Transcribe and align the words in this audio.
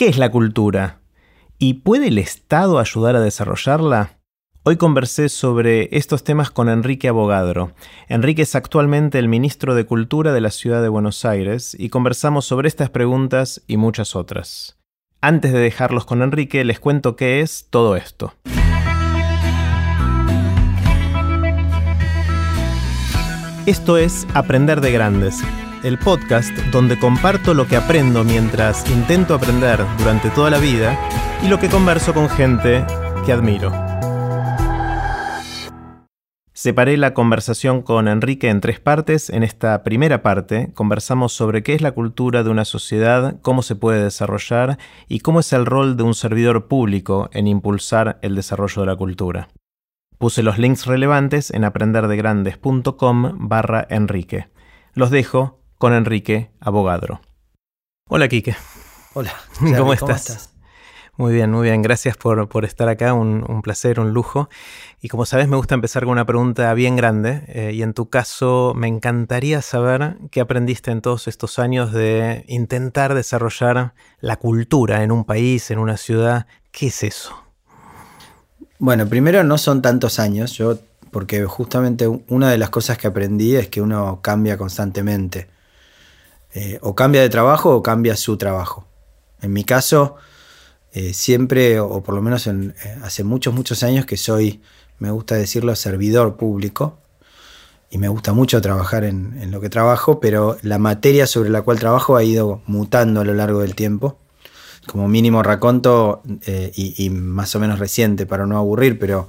¿Qué 0.00 0.08
es 0.08 0.16
la 0.16 0.30
cultura? 0.30 1.02
¿Y 1.58 1.74
puede 1.74 2.08
el 2.08 2.16
Estado 2.16 2.78
ayudar 2.78 3.16
a 3.16 3.20
desarrollarla? 3.20 4.18
Hoy 4.62 4.78
conversé 4.78 5.28
sobre 5.28 5.94
estos 5.94 6.24
temas 6.24 6.50
con 6.50 6.70
Enrique 6.70 7.06
Abogadro. 7.06 7.72
Enrique 8.08 8.40
es 8.40 8.54
actualmente 8.54 9.18
el 9.18 9.28
ministro 9.28 9.74
de 9.74 9.84
Cultura 9.84 10.32
de 10.32 10.40
la 10.40 10.52
Ciudad 10.52 10.80
de 10.80 10.88
Buenos 10.88 11.26
Aires 11.26 11.76
y 11.78 11.90
conversamos 11.90 12.46
sobre 12.46 12.68
estas 12.68 12.88
preguntas 12.88 13.62
y 13.66 13.76
muchas 13.76 14.16
otras. 14.16 14.78
Antes 15.20 15.52
de 15.52 15.58
dejarlos 15.58 16.06
con 16.06 16.22
Enrique, 16.22 16.64
les 16.64 16.80
cuento 16.80 17.14
qué 17.14 17.42
es 17.42 17.66
todo 17.68 17.94
esto. 17.94 18.32
Esto 23.66 23.98
es 23.98 24.26
Aprender 24.32 24.80
de 24.80 24.92
Grandes, 24.92 25.42
el 25.82 25.98
podcast 25.98 26.56
donde 26.72 26.98
comparto 26.98 27.54
lo 27.54 27.66
que 27.66 27.76
aprendo 27.76 28.24
mientras 28.24 28.88
intento 28.90 29.34
aprender 29.34 29.80
durante 29.98 30.30
toda 30.30 30.50
la 30.50 30.58
vida 30.58 30.98
y 31.42 31.48
lo 31.48 31.58
que 31.58 31.68
converso 31.68 32.12
con 32.14 32.28
gente 32.28 32.84
que 33.24 33.32
admiro. 33.32 33.72
Separé 36.52 36.98
la 36.98 37.14
conversación 37.14 37.80
con 37.80 38.06
Enrique 38.06 38.50
en 38.50 38.60
tres 38.60 38.80
partes. 38.80 39.30
En 39.30 39.42
esta 39.42 39.82
primera 39.82 40.22
parte 40.22 40.72
conversamos 40.74 41.32
sobre 41.32 41.62
qué 41.62 41.72
es 41.72 41.80
la 41.80 41.92
cultura 41.92 42.42
de 42.42 42.50
una 42.50 42.66
sociedad, 42.66 43.40
cómo 43.40 43.62
se 43.62 43.76
puede 43.76 44.04
desarrollar 44.04 44.76
y 45.08 45.20
cómo 45.20 45.40
es 45.40 45.54
el 45.54 45.64
rol 45.64 45.96
de 45.96 46.02
un 46.02 46.12
servidor 46.12 46.68
público 46.68 47.30
en 47.32 47.46
impulsar 47.46 48.18
el 48.20 48.34
desarrollo 48.34 48.82
de 48.82 48.86
la 48.88 48.96
cultura. 48.96 49.48
Puse 50.18 50.42
los 50.42 50.58
links 50.58 50.84
relevantes 50.84 51.50
en 51.50 51.64
aprenderdegrandes.com 51.64 53.48
barra 53.48 53.86
Enrique. 53.88 54.50
Los 54.92 55.10
dejo 55.10 55.59
con 55.80 55.94
Enrique 55.94 56.50
Abogadro. 56.60 57.22
Hola, 58.06 58.28
Quique. 58.28 58.54
Hola. 59.14 59.32
¿Cómo, 59.78 59.94
estás? 59.94 60.52
Muy 61.16 61.32
bien, 61.32 61.50
muy 61.50 61.68
bien. 61.68 61.80
Gracias 61.80 62.18
por, 62.18 62.64
estar 62.66 62.90
acá. 62.90 63.14
Un, 63.14 63.62
placer, 63.62 63.98
un 63.98 64.12
lujo. 64.12 64.50
Y 65.00 65.08
como 65.08 65.24
sabes, 65.24 65.48
me 65.48 65.56
gusta 65.56 65.74
empezar 65.74 66.02
con 66.02 66.12
una 66.12 66.26
pregunta 66.26 66.74
bien 66.74 66.96
grande. 66.96 67.44
Eh, 67.48 67.72
y 67.72 67.82
en 67.82 67.94
tu 67.94 68.10
caso, 68.10 68.74
me 68.76 68.88
encantaría 68.88 69.62
saber 69.62 70.18
qué 70.30 70.42
aprendiste 70.42 70.90
en 70.90 71.00
todos 71.00 71.26
estos 71.28 71.58
años 71.58 71.92
de 71.92 72.44
intentar 72.46 73.14
desarrollar 73.14 73.94
la 74.20 74.36
cultura 74.36 75.02
en 75.02 75.12
un 75.12 75.24
país, 75.24 75.70
en 75.70 75.78
una 75.78 75.96
ciudad. 75.96 76.46
¿Qué 76.72 76.88
es 76.88 77.02
eso? 77.04 77.34
Bueno, 78.78 79.06
primero 79.06 79.44
no 79.44 79.56
son 79.56 79.80
tantos 79.80 80.18
años. 80.18 80.52
Yo 80.58 80.78
porque 81.10 81.46
justamente 81.46 82.06
una 82.06 82.50
de 82.50 82.58
las 82.58 82.68
cosas 82.68 82.98
que 82.98 83.06
aprendí 83.06 83.56
es 83.56 83.68
que 83.68 83.80
uno 83.80 84.20
cambia 84.20 84.58
constantemente. 84.58 85.48
Eh, 86.52 86.78
o 86.82 86.94
cambia 86.94 87.20
de 87.22 87.28
trabajo 87.28 87.74
o 87.74 87.82
cambia 87.82 88.16
su 88.16 88.36
trabajo. 88.36 88.86
En 89.40 89.52
mi 89.52 89.64
caso, 89.64 90.16
eh, 90.92 91.14
siempre, 91.14 91.78
o 91.78 92.02
por 92.02 92.14
lo 92.14 92.22
menos 92.22 92.46
eh, 92.46 92.72
hace 93.02 93.22
muchos, 93.22 93.54
muchos 93.54 93.82
años 93.82 94.04
que 94.04 94.16
soy, 94.16 94.60
me 94.98 95.10
gusta 95.10 95.36
decirlo, 95.36 95.74
servidor 95.76 96.36
público. 96.36 96.98
Y 97.92 97.98
me 97.98 98.08
gusta 98.08 98.32
mucho 98.32 98.60
trabajar 98.60 99.02
en, 99.02 99.50
lo 99.50 99.60
que 99.60 99.68
trabajo, 99.68 100.20
pero 100.20 100.56
la 100.62 100.78
materia 100.78 101.26
sobre 101.26 101.50
la 101.50 101.62
cual 101.62 101.80
trabajo 101.80 102.16
ha 102.16 102.22
ido 102.22 102.62
mutando 102.66 103.20
a 103.20 103.24
lo 103.24 103.34
largo 103.34 103.60
del 103.60 103.74
tiempo. 103.74 104.18
Como 104.86 105.08
mínimo 105.08 105.42
raconto 105.42 106.22
y, 106.46 107.04
y 107.04 107.10
más 107.10 107.54
o 107.56 107.60
menos 107.60 107.80
reciente 107.80 108.26
para 108.26 108.46
no 108.46 108.56
aburrir, 108.56 108.98
pero 108.98 109.26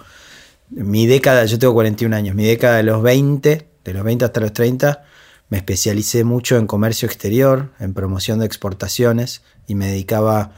mi 0.69 1.07
década, 1.07 1.45
yo 1.45 1.57
tengo 1.57 1.73
41 1.73 2.15
años, 2.15 2.35
mi 2.35 2.45
década 2.45 2.77
de 2.77 2.83
los 2.83 3.01
20, 3.01 3.67
de 3.83 3.93
los 3.93 4.03
20 4.03 4.25
hasta 4.25 4.39
los 4.39 4.53
30, 4.53 5.03
me 5.51 5.57
especialicé 5.57 6.23
mucho 6.23 6.57
en 6.57 6.65
comercio 6.65 7.05
exterior, 7.05 7.71
en 7.79 7.93
promoción 7.93 8.39
de 8.39 8.45
exportaciones 8.45 9.41
y 9.67 9.75
me 9.75 9.87
dedicaba 9.87 10.53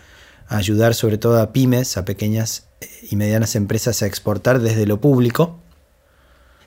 a 0.48 0.58
ayudar 0.58 0.94
sobre 0.94 1.18
todo 1.18 1.42
a 1.42 1.52
pymes, 1.52 1.98
a 1.98 2.06
pequeñas 2.06 2.68
eh, 2.80 2.88
y 3.10 3.16
medianas 3.16 3.56
empresas 3.56 4.04
a 4.04 4.06
exportar 4.06 4.60
desde 4.60 4.86
lo 4.86 5.02
público. 5.02 5.60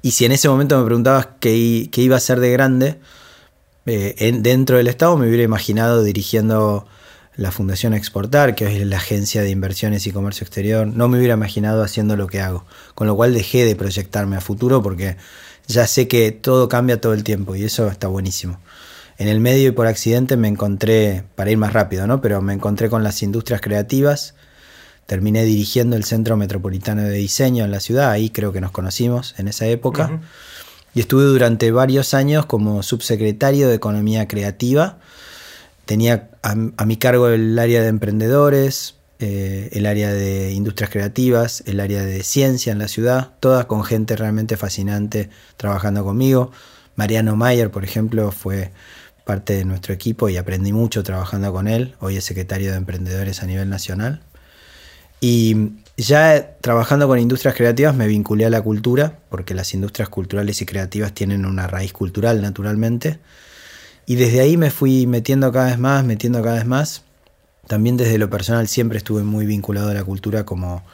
Y 0.03 0.11
si 0.11 0.25
en 0.25 0.33
ese 0.33 0.49
momento 0.49 0.77
me 0.77 0.85
preguntabas 0.85 1.29
qué, 1.39 1.89
iba 1.95 2.17
a 2.17 2.21
ser 2.21 2.41
de 2.41 2.51
grande, 2.51 2.99
eh, 3.87 4.33
dentro 4.41 4.77
del 4.77 4.89
Estado 4.89 5.17
me 5.17 5.29
hubiera 5.29 5.45
imaginado 5.45 6.03
dirigiendo 6.03 6.85
la 7.37 7.53
Fundación 7.53 7.95
Exportar, 7.95 8.57
que 8.57 8.67
es 8.67 8.85
la 8.85 8.97
agencia 8.97 9.43
de 9.43 9.51
inversiones 9.51 10.05
y 10.09 10.11
comercio 10.11 10.45
exterior, 10.45 10.89
no 10.89 11.07
me 11.07 11.19
hubiera 11.19 11.35
imaginado 11.35 11.85
haciendo 11.85 12.17
lo 12.17 12.27
que 12.27 12.41
hago. 12.41 12.65
Con 12.97 13.07
lo 13.07 13.15
cual 13.15 13.35
dejé 13.35 13.65
de 13.65 13.77
proyectarme 13.77 14.37
a 14.37 14.41
futuro 14.41 14.83
porque 14.83 15.17
ya 15.67 15.87
sé 15.87 16.09
que 16.09 16.33
todo 16.33 16.69
cambia 16.69 17.01
todo 17.01 17.13
el 17.15 17.25
tiempo 17.25 17.57
y 17.57 17.65
eso 17.65 17.89
está 17.89 18.09
buenísimo. 18.09 18.61
En 19.19 19.29
el 19.29 19.41
medio 19.41 19.69
y 19.69 19.73
por 19.73 19.87
accidente 19.87 20.37
me 20.37 20.49
encontré, 20.49 21.25
para 21.35 21.51
ir 21.51 21.57
más 21.57 21.73
rápido, 21.73 22.07
¿no? 22.07 22.21
Pero 22.21 22.43
me 22.43 22.53
encontré 22.53 22.91
con 22.91 23.03
las 23.03 23.23
industrias 23.23 23.61
creativas. 23.61 24.35
Terminé 25.07 25.45
dirigiendo 25.45 25.97
el 25.97 26.05
Centro 26.05 26.37
Metropolitano 26.37 27.03
de 27.03 27.13
Diseño 27.13 27.65
en 27.65 27.71
la 27.71 27.81
ciudad, 27.81 28.11
ahí 28.11 28.31
creo 28.31 28.53
que 28.53 28.61
nos 28.61 28.73
conocimos 28.73 29.35
en 29.39 29.49
esa 29.49 29.67
época. 29.67 30.21
Y 30.95 31.01
estuve 31.01 31.25
durante 31.25 31.71
varios 31.71 32.13
años 32.13 32.47
como 32.47 32.83
subsecretario 32.83 33.69
de 33.69 33.75
Economía 33.75 34.29
Creativa 34.29 34.99
Tenía 35.87 36.31
a, 36.43 36.85
mi 36.85 36.97
cargo 36.97 37.29
el 37.29 37.57
área 37.57 37.81
de 37.81 37.87
emprendedores, 37.87 38.97
eh, 39.19 39.71
el 39.73 39.87
área 39.87 40.13
de 40.13 40.53
industrias 40.53 40.91
creativas, 40.91 41.63
el 41.67 41.81
área 41.81 42.05
de 42.05 42.23
ciencia 42.23 42.73
en 42.73 42.79
la 42.79 42.89
ciudad, 42.89 43.33
todas 43.41 43.65
con 43.65 43.83
gente 43.85 44.15
realmente 44.17 44.57
fascinante 44.57 45.31
trabajando 45.57 46.05
conmigo. 46.05 46.53
Mariano 46.97 47.37
Mayer, 47.37 47.71
por 47.71 47.85
ejemplo, 47.85 48.31
fue 48.31 48.73
parte 49.25 49.55
de 49.55 49.65
nuestro 49.65 49.95
equipo 49.95 50.29
y 50.29 50.37
aprendí 50.37 50.73
mucho 50.73 51.03
trabajando 51.03 51.53
con 51.53 51.67
él. 51.67 51.95
Hoy 52.01 52.17
es 52.17 52.25
secretario 52.25 52.71
de 52.71 52.77
emprendedores 52.77 53.43
a 53.43 53.47
nivel 53.47 53.69
nacional. 53.69 54.21
Y 55.21 55.73
ya 55.97 56.57
trabajando 56.61 57.09
con 57.09 57.19
industrias 57.19 57.55
creativas 57.55 57.95
me 57.95 58.07
vinculé 58.07 58.45
a 58.45 58.51
la 58.51 58.61
cultura, 58.61 59.19
porque 59.31 59.55
las 59.55 59.73
industrias 59.73 60.11
culturales 60.11 60.61
y 60.61 60.67
creativas 60.67 61.13
tienen 61.13 61.47
una 61.47 61.67
raíz 61.67 61.93
cultural 61.93 62.43
naturalmente. 62.43 63.19
Y 64.05 64.17
desde 64.17 64.41
ahí 64.41 64.57
me 64.57 64.71
fui 64.71 65.07
metiendo 65.07 65.51
cada 65.51 65.67
vez 65.67 65.79
más, 65.79 66.05
metiendo 66.05 66.43
cada 66.43 66.57
vez 66.57 66.67
más. 66.67 67.03
También 67.67 67.97
desde 67.97 68.19
lo 68.19 68.31
personal 68.31 68.69
siempre 68.69 68.99
estuve 68.99 69.23
muy 69.23 69.47
vinculado 69.47 69.91
a 69.91 69.95
la 69.95 70.05
cultura 70.05 70.45
como 70.45 70.85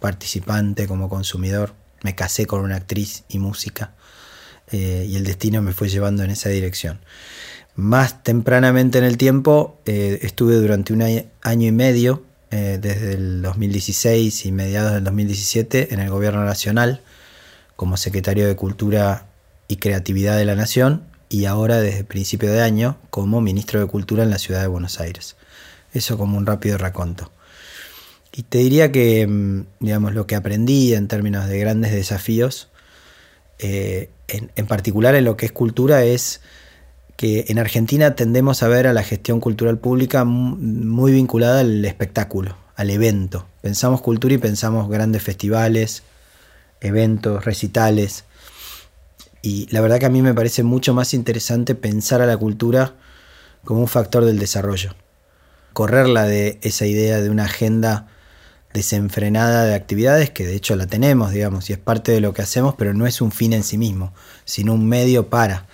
participante, 0.00 0.86
como 0.86 1.08
consumidor. 1.08 1.74
Me 2.02 2.14
casé 2.14 2.46
con 2.46 2.60
una 2.60 2.76
actriz 2.76 3.24
y 3.28 3.38
música 3.38 3.92
eh, 4.70 5.06
y 5.08 5.16
el 5.16 5.24
destino 5.24 5.62
me 5.62 5.72
fue 5.72 5.88
llevando 5.88 6.22
en 6.22 6.30
esa 6.30 6.48
dirección. 6.50 7.00
Más 7.74 8.22
tempranamente 8.22 8.98
en 8.98 9.04
el 9.04 9.16
tiempo 9.16 9.80
eh, 9.86 10.18
estuve 10.22 10.56
durante 10.56 10.92
un 10.92 11.02
año 11.02 11.66
y 11.66 11.72
medio, 11.72 12.24
eh, 12.50 12.78
desde 12.80 13.12
el 13.12 13.42
2016 13.42 14.46
y 14.46 14.52
mediados 14.52 14.92
del 14.92 15.04
2017, 15.04 15.94
en 15.94 16.00
el 16.00 16.10
Gobierno 16.10 16.44
Nacional 16.44 17.02
como 17.76 17.96
secretario 17.96 18.46
de 18.46 18.56
Cultura 18.56 19.26
y 19.68 19.76
Creatividad 19.76 20.36
de 20.36 20.44
la 20.44 20.56
Nación 20.56 21.04
y 21.28 21.44
ahora 21.44 21.80
desde 21.80 22.04
principio 22.04 22.50
de 22.50 22.62
año 22.62 22.98
como 23.10 23.40
ministro 23.40 23.80
de 23.80 23.86
Cultura 23.86 24.24
en 24.24 24.30
la 24.30 24.38
ciudad 24.38 24.60
de 24.62 24.66
Buenos 24.66 24.98
Aires. 24.98 25.36
Eso 25.92 26.18
como 26.18 26.36
un 26.36 26.46
rápido 26.46 26.78
raconto. 26.78 27.30
Y 28.32 28.44
te 28.44 28.58
diría 28.58 28.92
que, 28.92 29.26
mm, 29.26 29.64
digamos, 29.80 30.14
lo 30.14 30.26
que 30.26 30.36
aprendí 30.36 30.94
en 30.94 31.08
términos 31.08 31.48
de 31.48 31.58
grandes 31.58 31.92
desafíos, 31.92 32.68
eh, 33.58 34.10
en, 34.28 34.66
particular 34.66 35.14
en 35.14 35.24
lo 35.24 35.36
que 35.36 35.46
es 35.46 35.52
cultura, 35.52 36.04
es 36.04 36.40
que 37.16 37.46
en 37.48 37.58
Argentina 37.58 38.14
tendemos 38.14 38.62
a 38.62 38.68
ver 38.68 38.86
a 38.86 38.92
la 38.92 39.02
gestión 39.02 39.40
cultural 39.40 39.78
pública 39.78 40.24
muy 40.24 41.12
vinculada 41.12 41.60
al 41.60 41.84
espectáculo, 41.84 42.56
al 42.76 42.90
evento. 42.90 43.46
Pensamos 43.62 44.02
cultura 44.02 44.34
y 44.34 44.38
pensamos 44.38 44.88
grandes 44.88 45.22
festivales, 45.22 46.04
eventos, 46.80 47.44
recitales. 47.44 48.24
Y 49.42 49.66
la 49.72 49.80
verdad 49.80 49.98
que 49.98 50.06
a 50.06 50.10
mí 50.10 50.22
me 50.22 50.34
parece 50.34 50.62
mucho 50.62 50.94
más 50.94 51.14
interesante 51.14 51.74
pensar 51.74 52.20
a 52.20 52.26
la 52.26 52.36
cultura 52.36 52.94
como 53.64 53.80
un 53.80 53.88
factor 53.88 54.24
del 54.24 54.38
desarrollo. 54.38 54.94
Correrla 55.78 56.24
de 56.24 56.58
esa 56.62 56.86
idea 56.86 57.20
de 57.20 57.30
una 57.30 57.44
agenda 57.44 58.08
desenfrenada 58.74 59.64
de 59.64 59.76
actividades, 59.76 60.28
que 60.28 60.44
de 60.44 60.56
hecho 60.56 60.74
la 60.74 60.88
tenemos, 60.88 61.30
digamos, 61.30 61.70
y 61.70 61.72
es 61.72 61.78
parte 61.78 62.10
de 62.10 62.20
lo 62.20 62.34
que 62.34 62.42
hacemos, 62.42 62.74
pero 62.76 62.94
no 62.94 63.06
es 63.06 63.20
un 63.20 63.30
fin 63.30 63.52
en 63.52 63.62
sí 63.62 63.78
mismo, 63.78 64.12
sino 64.44 64.74
un 64.74 64.88
medio 64.88 65.28
para. 65.28 65.66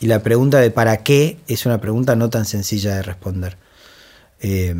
Y 0.00 0.08
la 0.08 0.24
pregunta 0.24 0.58
de 0.58 0.72
para 0.72 1.04
qué 1.04 1.38
es 1.46 1.66
una 1.66 1.80
pregunta 1.80 2.16
no 2.16 2.30
tan 2.30 2.46
sencilla 2.46 2.96
de 2.96 3.02
responder. 3.02 3.58
Eh, 4.40 4.74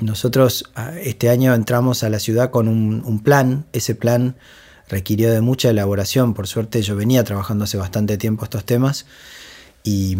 nosotros 0.00 0.72
ah, 0.74 0.90
este 1.00 1.30
año 1.30 1.54
entramos 1.54 2.02
a 2.02 2.10
la 2.10 2.18
ciudad 2.18 2.50
con 2.50 2.66
un, 2.66 3.04
un 3.04 3.22
plan, 3.22 3.64
ese 3.72 3.94
plan 3.94 4.34
requirió 4.88 5.30
de 5.30 5.40
mucha 5.40 5.70
elaboración. 5.70 6.34
Por 6.34 6.48
suerte 6.48 6.82
yo 6.82 6.96
venía 6.96 7.22
trabajando 7.22 7.62
hace 7.62 7.76
bastante 7.76 8.18
tiempo 8.18 8.42
estos 8.42 8.64
temas 8.64 9.06
y 9.82 10.16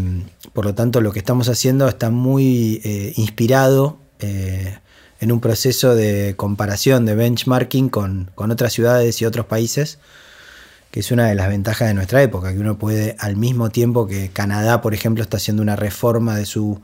por 0.53 0.65
lo 0.65 0.75
tanto 0.75 1.01
lo 1.01 1.13
que 1.13 1.19
estamos 1.19 1.49
haciendo 1.49 1.89
está 1.89 2.11
muy 2.11 2.81
eh, 2.85 3.13
inspirado 3.17 3.99
eh, 4.21 4.79
en 5.21 5.33
un 5.33 5.41
proceso 5.41 5.95
de 5.95 6.35
comparación, 6.37 7.05
de 7.05 7.15
benchmarking 7.15 7.91
con, 7.91 8.31
otras 8.37 8.73
ciudades 8.73 9.21
y 9.21 9.27
otros 9.27 9.47
países, 9.47 9.99
que 10.91 11.01
es 11.01 11.11
una 11.11 11.27
de 11.29 11.35
las 11.35 11.49
ventajas 11.49 11.89
de 11.89 11.95
nuestra 11.95 12.23
época, 12.23 12.53
que 12.53 12.59
uno 12.59 12.79
puede 12.79 13.17
al 13.19 13.37
mismo 13.37 13.71
tiempo 13.71 14.07
que 14.07 14.31
Canadá, 14.31 14.81
por 14.81 14.95
ejemplo, 14.95 15.23
está 15.23 15.37
haciendo 15.37 15.63
una 15.63 15.77
reforma 15.77 16.37
de 16.37 16.47
su 16.47 16.81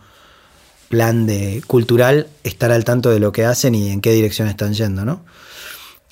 plan 0.89 1.27
de 1.27 1.63
cultural 1.67 2.29
estar 2.45 2.71
al 2.71 2.85
tanto 2.85 3.11
de 3.11 3.19
lo 3.21 3.33
que 3.33 3.45
hacen 3.45 3.75
y 3.75 3.91
en 3.91 4.01
qué 4.01 4.13
dirección 4.13 4.49
están 4.49 4.75
yendo, 4.75 5.05
¿no? 5.05 5.25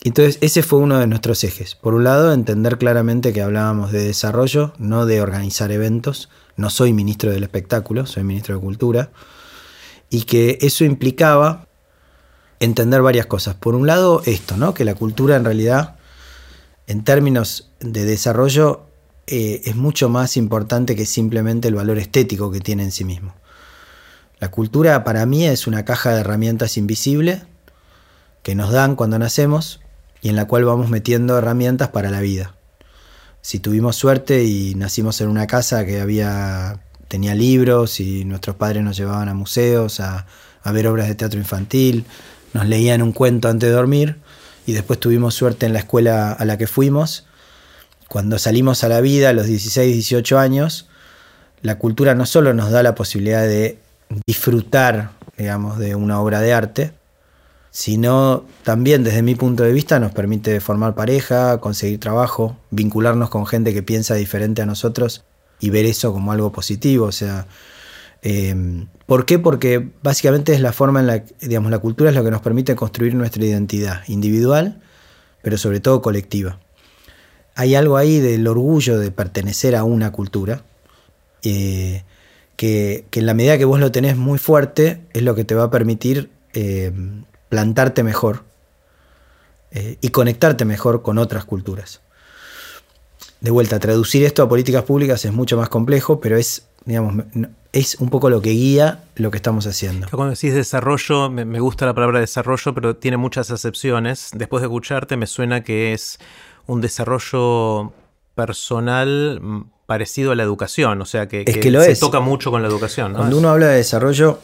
Entonces, 0.03 0.39
ese 0.43 0.63
fue 0.63 0.81
uno 0.81 0.99
de 0.99 1.07
nuestros 1.07 1.45
ejes. 1.45 1.77
Por 1.77 1.95
un 1.95 2.05
lado, 2.05 2.33
entender 2.35 2.77
claramente 2.77 3.33
que 3.33 3.41
hablábamos 3.41 3.91
de 3.91 4.05
desarrollo, 4.05 4.75
no 4.79 5.07
de 5.07 5.23
organizar 5.23 5.73
eventos. 5.73 6.29
No 6.57 6.71
soy 6.71 6.93
ministro 6.93 7.31
del 7.31 7.43
espectáculo, 7.43 8.07
soy 8.07 8.25
ministro 8.25 8.55
de 8.55 8.61
Cultura. 8.61 9.11
Y 10.11 10.23
que 10.23 10.59
eso 10.61 10.85
implicaba 10.85 11.67
entender 12.61 13.03
varias 13.03 13.27
cosas. 13.27 13.55
Por 13.55 13.75
un 13.75 13.87
lado, 13.87 14.23
esto, 14.27 14.57
¿no? 14.57 14.75
Que 14.75 14.85
la 14.85 14.95
cultura 14.95 15.37
en 15.37 15.45
realidad, 15.45 15.97
en 16.87 17.05
términos 17.05 17.71
de 17.81 18.05
desarrollo, 18.05 18.87
eh, 19.27 19.63
es 19.65 19.75
mucho 19.75 20.09
más 20.09 20.37
importante 20.37 20.95
que 20.95 21.07
simplemente 21.07 21.69
el 21.69 21.75
valor 21.75 21.99
estético 21.99 22.51
que 22.51 22.61
tiene 22.61 22.85
en 22.85 22.93
sí 22.93 23.05
mismo. 23.05 23.35
La 24.39 24.51
cultura 24.51 25.05
para 25.05 25.25
mí 25.25 25.47
es 25.47 25.67
una 25.67 25.85
caja 25.85 26.13
de 26.13 26.21
herramientas 26.21 26.77
invisible 26.77 27.43
que 28.43 28.55
nos 28.55 28.71
dan 28.71 28.97
cuando 28.97 29.19
nacemos 29.19 29.81
y 30.21 30.29
en 30.29 30.37
la 30.37 30.47
cual 30.47 30.65
vamos 30.65 30.91
metiendo 30.91 31.39
herramientas 31.39 31.89
para 31.89 32.11
la 32.11 32.21
vida. 32.21 32.55
Si 33.45 33.59
tuvimos 33.59 33.97
suerte 33.97 34.43
y 34.45 34.75
nacimos 34.75 35.21
en 35.21 35.29
una 35.29 35.47
casa 35.47 35.85
que 35.85 36.01
había 36.01 36.81
tenía 37.09 37.35
libros 37.35 38.01
y 38.01 38.25
nuestros 38.25 38.57
padres 38.57 38.83
nos 38.83 38.97
llevaban 38.97 39.29
a 39.29 39.35
museos, 39.35 40.01
a, 40.01 40.25
ver 40.73 40.87
obras 40.87 41.09
de 41.09 41.15
teatro 41.15 41.39
infantil, 41.39 42.07
nos 42.55 42.67
leían 42.67 43.03
un 43.03 43.13
cuento 43.13 43.49
antes 43.49 43.69
de 43.69 43.75
dormir 43.75 44.17
y 44.65 44.73
después 44.73 44.99
tuvimos 44.99 45.35
suerte 45.35 45.67
en 45.67 45.75
la 45.75 45.81
escuela 45.81 46.33
a 46.33 46.43
la 46.47 46.57
que 46.57 46.67
fuimos. 46.67 47.27
Cuando 48.09 48.39
salimos 48.39 48.83
a 48.83 48.89
la 48.89 49.03
vida 49.03 49.29
a 49.29 49.33
los 49.35 49.45
16, 49.45 49.93
18 49.93 50.39
años, 50.39 50.89
la 51.61 51.77
cultura 51.77 52.15
no 52.15 52.25
solo 52.25 52.55
nos 52.55 52.71
da 52.71 52.83
la 52.83 52.95
posibilidad 52.95 53.43
de 53.43 53.79
disfrutar, 54.27 55.11
digamos, 55.37 55.79
de 55.79 55.95
una 55.95 56.19
obra 56.19 56.41
de 56.41 56.55
arte, 56.55 56.93
sino 57.75 58.45
también 58.63 59.03
desde 59.03 59.23
mi 59.23 59.35
punto 59.35 59.65
de 59.65 59.73
vista 59.73 59.99
nos 59.99 60.13
permite 60.13 60.61
formar 60.61 60.95
pareja, 60.95 61.59
conseguir 61.59 61.99
trabajo, 61.99 62.57
vincularnos 62.71 63.31
con 63.31 63.47
gente 63.47 63.75
que 63.75 63.83
piensa 63.83 64.15
diferente 64.15 64.63
a 64.63 64.67
nosotros 64.67 65.25
y 65.59 65.71
ver 65.71 65.85
eso 65.85 66.13
como 66.13 66.31
algo 66.31 66.53
positivo. 66.53 67.07
O 67.07 67.13
sea, 67.13 67.49
eh, 68.23 68.87
¿por 69.07 69.27
qué? 69.27 69.41
Porque 69.41 69.89
básicamente 70.05 70.55
es 70.55 70.61
la 70.61 70.73
forma 70.73 71.01
en 71.01 71.09
la 71.09 71.25
que, 71.25 71.35
digamos, 71.49 71.73
la 71.73 71.81
cultura 71.81 72.11
es 72.11 72.17
lo 72.17 72.23
que 72.23 72.31
nos 72.31 72.43
permite 72.43 72.77
construir 72.77 73.17
nuestra 73.17 73.45
identidad 73.45 74.03
individual, 74.07 74.81
pero 75.43 75.59
sobre 75.59 75.81
todo 75.81 76.01
colectiva. 76.01 76.61
Hay 77.57 77.75
algo 77.75 77.97
ahí 77.97 78.21
del 78.21 78.47
orgullo 78.47 79.01
de 79.01 79.11
pertenecer 79.11 79.75
a 79.75 79.83
una 79.83 80.13
cultura, 80.13 80.63
eh, 81.43 82.05
que, 82.55 83.05
en 83.11 83.27
la 83.27 83.35
medida 83.35 83.59
que 83.59 83.65
vos 83.65 83.81
lo 83.81 83.91
tenés 83.91 84.17
muy 84.17 84.39
fuerte, 84.39 85.01
es 85.13 85.23
lo 85.23 85.35
que 85.35 85.43
te 85.43 85.57
va 85.57 85.65
a 85.65 85.71
permitir 85.73 86.31
eh, 86.53 86.93
plantarte 87.55 88.03
mejor 88.03 88.43
eh, 89.71 89.97
y 90.01 90.09
conectarte 90.09 90.65
mejor 90.65 91.03
con 91.03 91.19
otras 91.19 91.45
culturas. 91.45 92.01
De 93.41 93.53
vuelta, 93.53 93.79
traducir 93.79 94.25
esto 94.25 94.43
a 94.43 94.49
políticas 94.49 94.83
públicas 94.83 95.25
es 95.25 95.33
mucho 95.33 95.57
más 95.57 95.69
complejo, 95.69 96.21
pero 96.21 96.37
es, 96.37 96.67
digamos, 96.85 97.27
es 97.73 97.95
un 98.01 98.11
poco 98.11 98.29
lo 98.29 98.43
que 98.43 98.51
guía 98.51 99.05
lo 99.15 99.31
que 99.31 99.37
estamos 99.37 99.69
haciendo. 99.69 100.09
Cuando 100.11 100.35
decís 100.35 100.53
desarrollo, 100.53 101.31
me, 101.31 101.45
me 101.45 101.61
gusta 101.61 101.87
la 101.87 101.95
palabra 101.95 102.19
desarrollo, 102.19 102.75
pero 102.75 102.97
tiene 102.97 103.19
muchas 103.19 103.53
acepciones. 103.53 104.31
Después 104.35 104.61
de 104.61 104.67
escucharte, 104.67 105.17
me 105.17 105.29
suena 105.29 105.63
que 105.63 105.93
es 105.93 106.19
un 106.67 106.81
desarrollo 106.81 107.93
personal 108.35 109.39
mm, 109.41 109.63
parecido 109.87 110.33
a 110.33 110.35
la 110.35 110.43
educación, 110.43 111.01
o 111.01 111.05
sea 111.05 111.29
que, 111.29 111.45
se 111.47 111.97
toca 112.01 112.19
mucho 112.19 112.51
con 112.51 112.63
la 112.63 112.69
educación. 112.69 113.15
Cuando 113.15 113.39
uno 113.39 113.51
habla 113.51 113.69
de 113.69 113.77
desarrollo, 113.77 114.41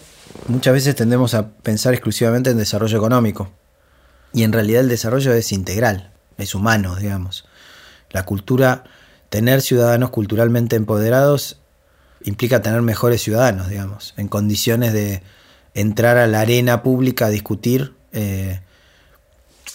muchas 0.48 0.74
veces 0.74 0.94
tendemos 0.94 1.34
a 1.34 1.48
pensar 1.48 1.94
exclusivamente 1.94 2.50
en 2.50 2.58
desarrollo 2.58 2.98
económico. 2.98 3.50
Y 4.32 4.44
en 4.44 4.52
realidad 4.52 4.82
el 4.82 4.88
desarrollo 4.88 5.32
es 5.32 5.52
integral, 5.52 6.12
es 6.38 6.54
humano, 6.54 6.96
digamos. 6.96 7.44
La 8.10 8.24
cultura, 8.24 8.84
tener 9.28 9.60
ciudadanos 9.62 10.10
culturalmente 10.10 10.76
empoderados 10.76 11.60
implica 12.22 12.62
tener 12.62 12.82
mejores 12.82 13.22
ciudadanos, 13.22 13.68
digamos, 13.68 14.14
en 14.16 14.28
condiciones 14.28 14.92
de 14.92 15.22
entrar 15.74 16.16
a 16.16 16.26
la 16.26 16.40
arena 16.40 16.82
pública 16.82 17.26
a 17.26 17.30
discutir 17.30 17.94
eh, 18.12 18.60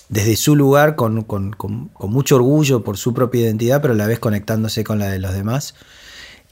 desde 0.10 0.36
su 0.36 0.56
lugar, 0.56 0.96
con, 0.96 1.24
con, 1.24 1.92
mucho 2.00 2.36
orgullo 2.36 2.84
por 2.84 2.98
su 2.98 3.14
propia 3.14 3.42
identidad, 3.42 3.82
pero 3.82 3.94
a 3.94 3.98
la 3.98 4.08
vez 4.08 4.20
conectándose 4.20 4.84
con 4.84 5.00
la 5.00 5.10
de 5.10 5.20
los 5.20 5.34
demás 5.34 5.76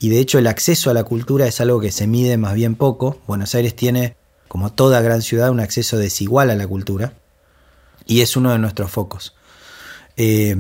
y 0.04 0.10
de 0.10 0.20
hecho 0.20 0.38
el 0.38 0.48
acceso 0.48 0.90
a 0.90 0.94
la 0.94 1.06
cultura 1.06 1.48
es 1.48 1.62
algo 1.62 1.80
que 1.80 1.90
se 1.90 2.08
mide 2.08 2.36
más 2.36 2.56
bien 2.56 2.76
poco. 2.76 3.22
Buenos 3.26 3.56
Aires 3.56 3.74
tiene, 3.74 4.18
como 4.50 4.74
toda 4.74 5.00
gran 5.00 5.22
ciudad, 5.22 5.50
un 5.50 5.62
acceso 5.62 5.98
desigual 5.98 6.50
a 6.50 6.56
la 6.56 6.68
cultura 6.68 7.14
y 8.06 8.20
es 8.20 8.36
uno 8.36 8.52
de 8.52 8.60
nuestros 8.60 8.92
focos. 8.92 9.34
Eh, 10.18 10.58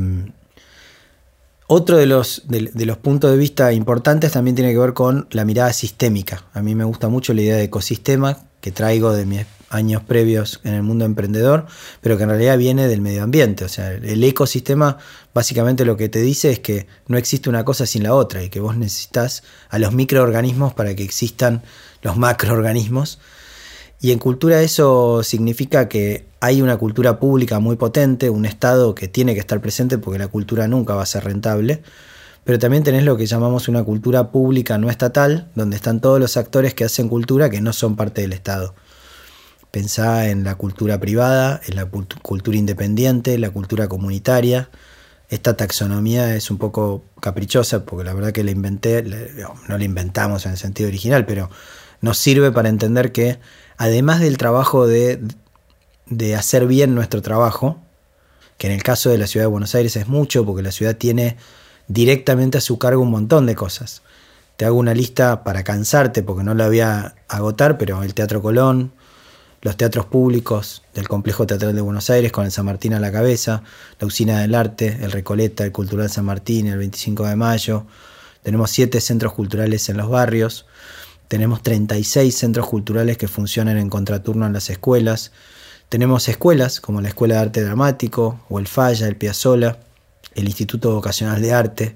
otro 1.67 1.97
de 1.97 2.05
los, 2.05 2.43
de, 2.47 2.85
los, 2.85 2.95
puntos 2.95 3.31
de 3.31 3.37
vista 3.37 3.73
importantes 3.73 4.31
también 4.31 4.55
tiene 4.55 4.71
que 4.71 4.79
ver 4.79 4.93
con 4.93 5.27
la 5.31 5.43
mirada 5.43 5.73
sistémica. 5.73 6.45
A 6.53 6.61
mí 6.61 6.73
me 6.73 6.85
gusta 6.85 7.09
mucho 7.09 7.33
la 7.33 7.41
idea 7.41 7.57
de 7.57 7.63
ecosistema 7.63 8.45
que 8.61 8.71
traigo 8.71 9.11
de 9.11 9.25
mi 9.25 9.39
años 9.73 10.03
previos 10.03 10.61
en 10.63 10.73
el 10.73 10.83
mundo 10.83 11.05
emprendedor, 11.05 11.65
pero 12.01 12.17
que 12.17 12.23
en 12.23 12.29
realidad 12.29 12.57
viene 12.57 12.87
del 12.87 13.01
medio 13.01 13.23
ambiente. 13.23 13.65
O 13.65 13.69
sea, 13.69 13.91
el 13.91 14.23
ecosistema 14.23 14.97
básicamente 15.33 15.85
lo 15.85 15.97
que 15.97 16.09
te 16.09 16.21
dice 16.21 16.51
es 16.51 16.59
que 16.59 16.87
no 17.07 17.17
existe 17.17 17.49
una 17.49 17.65
cosa 17.65 17.85
sin 17.85 18.03
la 18.03 18.13
otra 18.13 18.43
y 18.43 18.49
que 18.49 18.59
vos 18.59 18.77
necesitas 18.77 19.43
a 19.69 19.79
los 19.79 19.93
microorganismos 19.93 20.73
para 20.73 20.95
que 20.95 21.03
existan 21.03 21.63
los 22.01 22.17
macroorganismos. 22.17 23.19
Y 23.99 24.11
en 24.11 24.19
cultura 24.19 24.61
eso 24.61 25.23
significa 25.23 25.87
que 25.87 26.25
hay 26.41 26.61
una 26.61 26.77
cultura 26.77 27.19
pública 27.19 27.59
muy 27.59 27.77
potente, 27.77 28.29
un 28.29 28.45
Estado 28.45 28.93
que 28.95 29.07
tiene 29.07 29.33
que 29.33 29.39
estar 29.39 29.61
presente 29.61 29.97
porque 29.97 30.19
la 30.19 30.27
cultura 30.27 30.67
nunca 30.67 30.93
va 30.93 31.03
a 31.03 31.05
ser 31.05 31.23
rentable, 31.23 31.81
pero 32.43 32.59
también 32.59 32.83
tenés 32.83 33.05
lo 33.05 33.15
que 33.15 33.25
llamamos 33.25 33.69
una 33.69 33.81
cultura 33.83 34.29
pública 34.29 34.77
no 34.77 34.89
estatal, 34.89 35.49
donde 35.55 35.77
están 35.77 36.01
todos 36.01 36.19
los 36.19 36.35
actores 36.35 36.73
que 36.73 36.83
hacen 36.83 37.07
cultura 37.07 37.49
que 37.49 37.61
no 37.61 37.71
son 37.71 37.95
parte 37.95 38.21
del 38.21 38.33
Estado. 38.33 38.75
Pensá 39.73 40.29
en 40.29 40.43
la 40.43 40.53
cultura 40.53 40.99
privada, 40.99 41.59
en 41.65 41.75
la 41.77 41.87
cultura 41.87 42.55
independiente, 42.55 43.39
la 43.39 43.49
cultura 43.49 43.87
comunitaria. 43.87 44.69
Esta 45.29 45.57
taxonomía 45.57 46.35
es 46.35 46.51
un 46.51 46.59
poco 46.59 47.05
caprichosa 47.19 47.83
porque 47.83 48.03
la 48.03 48.13
verdad 48.13 48.33
que 48.33 48.43
la 48.43 48.51
inventé, 48.51 49.01
no 49.01 49.75
la 49.75 49.83
inventamos 49.83 50.45
en 50.45 50.51
el 50.51 50.59
sentido 50.59 50.89
original, 50.89 51.25
pero 51.25 51.49
nos 52.01 52.19
sirve 52.19 52.51
para 52.51 52.69
entender 52.69 53.11
que 53.11 53.39
además 53.75 54.19
del 54.19 54.37
trabajo 54.37 54.85
de, 54.85 55.19
de 56.05 56.35
hacer 56.35 56.67
bien 56.67 56.93
nuestro 56.93 57.23
trabajo, 57.23 57.81
que 58.59 58.67
en 58.67 58.73
el 58.73 58.83
caso 58.83 59.09
de 59.09 59.17
la 59.17 59.25
ciudad 59.25 59.45
de 59.45 59.51
Buenos 59.51 59.73
Aires 59.73 59.95
es 59.95 60.07
mucho 60.07 60.45
porque 60.45 60.61
la 60.61 60.71
ciudad 60.71 60.97
tiene 60.97 61.35
directamente 61.87 62.59
a 62.59 62.61
su 62.61 62.77
cargo 62.77 63.01
un 63.01 63.09
montón 63.09 63.47
de 63.47 63.55
cosas. 63.55 64.03
Te 64.55 64.65
hago 64.65 64.77
una 64.77 64.93
lista 64.93 65.43
para 65.43 65.63
cansarte 65.63 66.21
porque 66.21 66.43
no 66.43 66.53
la 66.53 66.67
voy 66.67 66.81
a 66.81 67.15
agotar, 67.27 67.79
pero 67.79 68.03
el 68.03 68.13
Teatro 68.13 68.43
Colón, 68.43 68.93
los 69.63 69.77
teatros 69.77 70.05
públicos 70.05 70.83
del 70.93 71.07
Complejo 71.07 71.47
Teatral 71.47 71.73
de 71.73 71.79
Buenos 71.79 72.09
Aires 72.09 72.33
con 72.33 72.43
el 72.43 72.51
San 72.51 72.65
Martín 72.65 72.93
a 72.93 72.99
la 72.99 73.13
cabeza, 73.13 73.63
la 73.97 74.05
Usina 74.05 74.41
del 74.41 74.55
Arte, 74.55 74.99
el 75.01 75.11
Recoleta, 75.11 75.63
el 75.63 75.71
Cultural 75.71 76.09
San 76.09 76.25
Martín, 76.25 76.67
el 76.67 76.77
25 76.77 77.25
de 77.25 77.37
mayo. 77.37 77.85
Tenemos 78.43 78.71
siete 78.71 78.99
centros 78.99 79.31
culturales 79.31 79.87
en 79.87 79.95
los 79.95 80.09
barrios. 80.09 80.65
Tenemos 81.29 81.63
36 81.63 82.35
centros 82.35 82.67
culturales 82.67 83.17
que 83.17 83.29
funcionan 83.29 83.77
en 83.77 83.89
contraturno 83.89 84.45
en 84.45 84.51
las 84.51 84.69
escuelas. 84.69 85.31
Tenemos 85.87 86.27
escuelas 86.27 86.81
como 86.81 86.99
la 86.99 87.07
Escuela 87.07 87.35
de 87.35 87.41
Arte 87.41 87.63
Dramático 87.63 88.41
o 88.49 88.59
el 88.59 88.67
Falla, 88.67 89.07
el 89.07 89.15
Piazzola, 89.15 89.79
el 90.35 90.45
Instituto 90.45 90.93
Vocacional 90.93 91.41
de 91.41 91.53
Arte. 91.53 91.95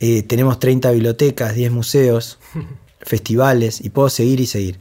Eh, 0.00 0.22
tenemos 0.22 0.58
30 0.58 0.90
bibliotecas, 0.92 1.54
10 1.54 1.70
museos, 1.70 2.38
festivales 3.02 3.82
y 3.82 3.90
puedo 3.90 4.08
seguir 4.08 4.40
y 4.40 4.46
seguir. 4.46 4.78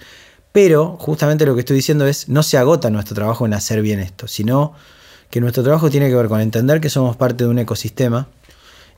Pero 0.57 0.97
justamente 0.97 1.45
lo 1.45 1.53
que 1.53 1.59
estoy 1.59 1.75
diciendo 1.75 2.07
es, 2.07 2.29
no 2.29 2.41
se 2.41 2.57
agota 2.57 2.89
nuestro 2.89 3.13
trabajo 3.13 3.45
en 3.45 3.53
hacer 3.53 3.83
bien 3.83 3.99
esto, 3.99 4.27
sino 4.27 4.73
que 5.29 5.39
nuestro 5.39 5.61
trabajo 5.61 5.91
tiene 5.91 6.09
que 6.09 6.15
ver 6.15 6.29
con 6.29 6.41
entender 6.41 6.81
que 6.81 6.89
somos 6.89 7.15
parte 7.15 7.43
de 7.43 7.51
un 7.51 7.59
ecosistema 7.59 8.27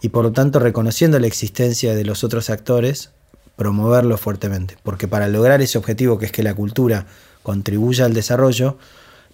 y 0.02 0.08
por 0.08 0.24
lo 0.24 0.32
tanto 0.32 0.60
reconociendo 0.60 1.20
la 1.20 1.28
existencia 1.28 1.94
de 1.96 2.06
los 2.06 2.24
otros 2.24 2.50
actores, 2.50 3.10
promoverlo 3.58 4.18
fuertemente. 4.18 4.78
Porque 4.84 5.10
para 5.10 5.28
lograr 5.28 5.62
ese 5.62 5.78
objetivo 5.78 6.18
que 6.18 6.28
es 6.28 6.32
que 6.32 6.44
la 6.44 6.54
cultura 6.54 7.08
contribuya 7.44 8.06
al 8.06 8.14
desarrollo, 8.14 8.78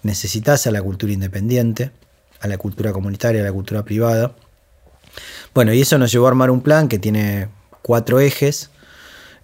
necesitas 0.02 0.66
a 0.66 0.72
la 0.72 0.82
cultura 0.82 1.12
independiente, 1.12 1.92
a 2.40 2.48
la 2.48 2.58
cultura 2.58 2.92
comunitaria, 2.92 3.40
a 3.40 3.44
la 3.44 3.52
cultura 3.52 3.84
privada. 3.84 4.34
Bueno, 5.54 5.72
y 5.72 5.80
eso 5.80 5.96
nos 5.96 6.10
llevó 6.10 6.26
a 6.26 6.30
armar 6.30 6.50
un 6.50 6.62
plan 6.62 6.88
que 6.88 6.98
tiene 6.98 7.46
cuatro 7.82 8.18
ejes, 8.18 8.70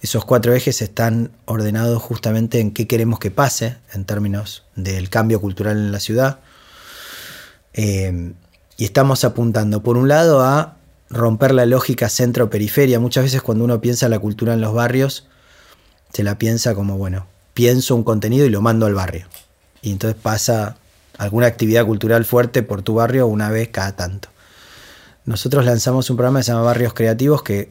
esos 0.02 0.24
cuatro 0.24 0.52
ejes 0.52 0.82
están 0.82 1.30
ordenados 1.44 2.02
justamente 2.02 2.58
en 2.58 2.72
qué 2.72 2.88
queremos 2.88 3.20
que 3.20 3.30
pase 3.30 3.76
en 3.94 4.04
términos 4.04 4.64
del 4.74 5.08
cambio 5.08 5.40
cultural 5.40 5.76
en 5.76 5.92
la 5.92 6.00
ciudad. 6.00 6.40
Eh, 7.72 8.32
y 8.76 8.84
estamos 8.84 9.22
apuntando, 9.24 9.84
por 9.84 9.96
un 9.96 10.08
lado, 10.08 10.42
a 10.42 10.76
romper 11.08 11.54
la 11.54 11.66
lógica 11.66 12.08
centro-periferia. 12.08 12.98
Muchas 12.98 13.22
veces 13.22 13.42
cuando 13.42 13.62
uno 13.62 13.80
piensa 13.80 14.08
la 14.08 14.18
cultura 14.18 14.54
en 14.54 14.60
los 14.60 14.74
barrios, 14.74 15.28
se 16.12 16.24
la 16.24 16.36
piensa 16.36 16.74
como, 16.74 16.98
bueno, 16.98 17.28
pienso 17.54 17.94
un 17.94 18.02
contenido 18.02 18.44
y 18.44 18.50
lo 18.50 18.60
mando 18.60 18.86
al 18.86 18.94
barrio. 18.94 19.28
Y 19.82 19.92
entonces 19.92 20.20
pasa 20.20 20.78
alguna 21.16 21.46
actividad 21.46 21.86
cultural 21.86 22.24
fuerte 22.24 22.64
por 22.64 22.82
tu 22.82 22.94
barrio 22.94 23.28
una 23.28 23.50
vez 23.50 23.68
cada 23.68 23.94
tanto. 23.94 24.30
Nosotros 25.26 25.64
lanzamos 25.64 26.10
un 26.10 26.16
programa 26.16 26.40
que 26.40 26.44
se 26.44 26.50
llama 26.50 26.64
Barrios 26.64 26.92
Creativos 26.92 27.44
que 27.44 27.70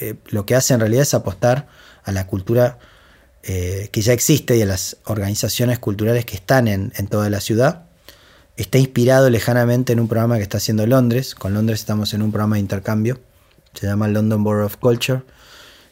eh, 0.00 0.14
lo 0.26 0.46
que 0.46 0.54
hace 0.54 0.74
en 0.74 0.80
realidad 0.80 1.02
es 1.02 1.14
apostar 1.14 1.68
a 2.04 2.12
la 2.12 2.26
cultura 2.26 2.78
eh, 3.42 3.88
que 3.92 4.02
ya 4.02 4.12
existe 4.12 4.56
y 4.56 4.62
a 4.62 4.66
las 4.66 4.96
organizaciones 5.04 5.78
culturales 5.78 6.24
que 6.24 6.36
están 6.36 6.68
en, 6.68 6.92
en, 6.96 7.06
toda 7.08 7.28
la 7.30 7.40
ciudad. 7.40 7.84
Está 8.56 8.78
inspirado 8.78 9.30
lejanamente 9.30 9.92
en 9.92 10.00
un 10.00 10.08
programa 10.08 10.36
que 10.36 10.42
está 10.42 10.58
haciendo 10.58 10.86
Londres. 10.86 11.34
Con 11.34 11.54
Londres 11.54 11.80
estamos 11.80 12.14
en 12.14 12.22
un 12.22 12.30
programa 12.30 12.56
de 12.56 12.60
intercambio. 12.60 13.20
Se 13.74 13.86
llama 13.86 14.08
London 14.08 14.44
Borough 14.44 14.66
of 14.66 14.76
Culture, 14.76 15.22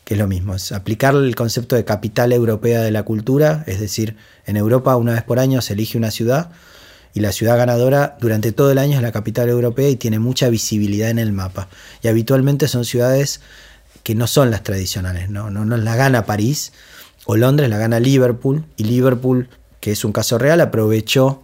que 0.04 0.14
es 0.14 0.20
lo 0.20 0.28
mismo. 0.28 0.54
Es 0.54 0.72
aplicar 0.72 1.14
el 1.14 1.34
concepto 1.34 1.76
de 1.76 1.84
capital 1.84 2.32
europea 2.32 2.82
de 2.82 2.90
la 2.90 3.02
cultura. 3.02 3.64
Es 3.66 3.80
decir, 3.80 4.16
en 4.46 4.56
Europa 4.56 4.96
una 4.96 5.12
vez 5.12 5.22
por 5.22 5.38
año 5.38 5.60
se 5.60 5.72
elige 5.72 5.98
una 5.98 6.10
ciudad 6.10 6.50
y 7.14 7.20
la 7.20 7.32
ciudad 7.32 7.56
ganadora 7.56 8.16
durante 8.20 8.52
todo 8.52 8.70
el 8.70 8.78
año 8.78 8.96
es 8.96 9.02
la 9.02 9.12
capital 9.12 9.48
europea 9.48 9.88
y 9.88 9.96
tiene 9.96 10.18
mucha 10.18 10.48
visibilidad 10.48 11.10
en 11.10 11.18
el 11.18 11.32
mapa. 11.32 11.68
Y 12.02 12.08
habitualmente 12.08 12.68
son 12.68 12.84
ciudades 12.84 13.40
que 14.02 14.14
no 14.14 14.26
son 14.26 14.50
las 14.50 14.62
tradicionales, 14.62 15.30
no, 15.30 15.50
no, 15.50 15.64
no 15.64 15.76
la 15.76 15.96
gana 15.96 16.26
París 16.26 16.72
o 17.26 17.36
Londres, 17.36 17.68
la 17.68 17.78
gana 17.78 18.00
Liverpool 18.00 18.64
y 18.76 18.84
Liverpool, 18.84 19.48
que 19.80 19.92
es 19.92 20.04
un 20.04 20.12
caso 20.12 20.38
real, 20.38 20.60
aprovechó 20.60 21.42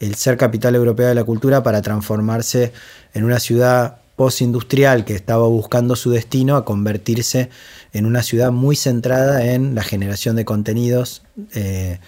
el 0.00 0.14
ser 0.14 0.36
capital 0.36 0.74
europea 0.74 1.08
de 1.08 1.14
la 1.14 1.24
cultura 1.24 1.62
para 1.62 1.82
transformarse 1.82 2.72
en 3.12 3.24
una 3.24 3.38
ciudad 3.38 3.98
postindustrial 4.16 5.04
que 5.04 5.14
estaba 5.14 5.46
buscando 5.46 5.96
su 5.96 6.10
destino 6.10 6.56
a 6.56 6.64
convertirse 6.64 7.50
en 7.92 8.06
una 8.06 8.22
ciudad 8.22 8.50
muy 8.50 8.76
centrada 8.76 9.44
en 9.46 9.74
la 9.74 9.82
generación 9.82 10.36
de 10.36 10.44
contenidos. 10.44 11.22
Eh, 11.54 11.98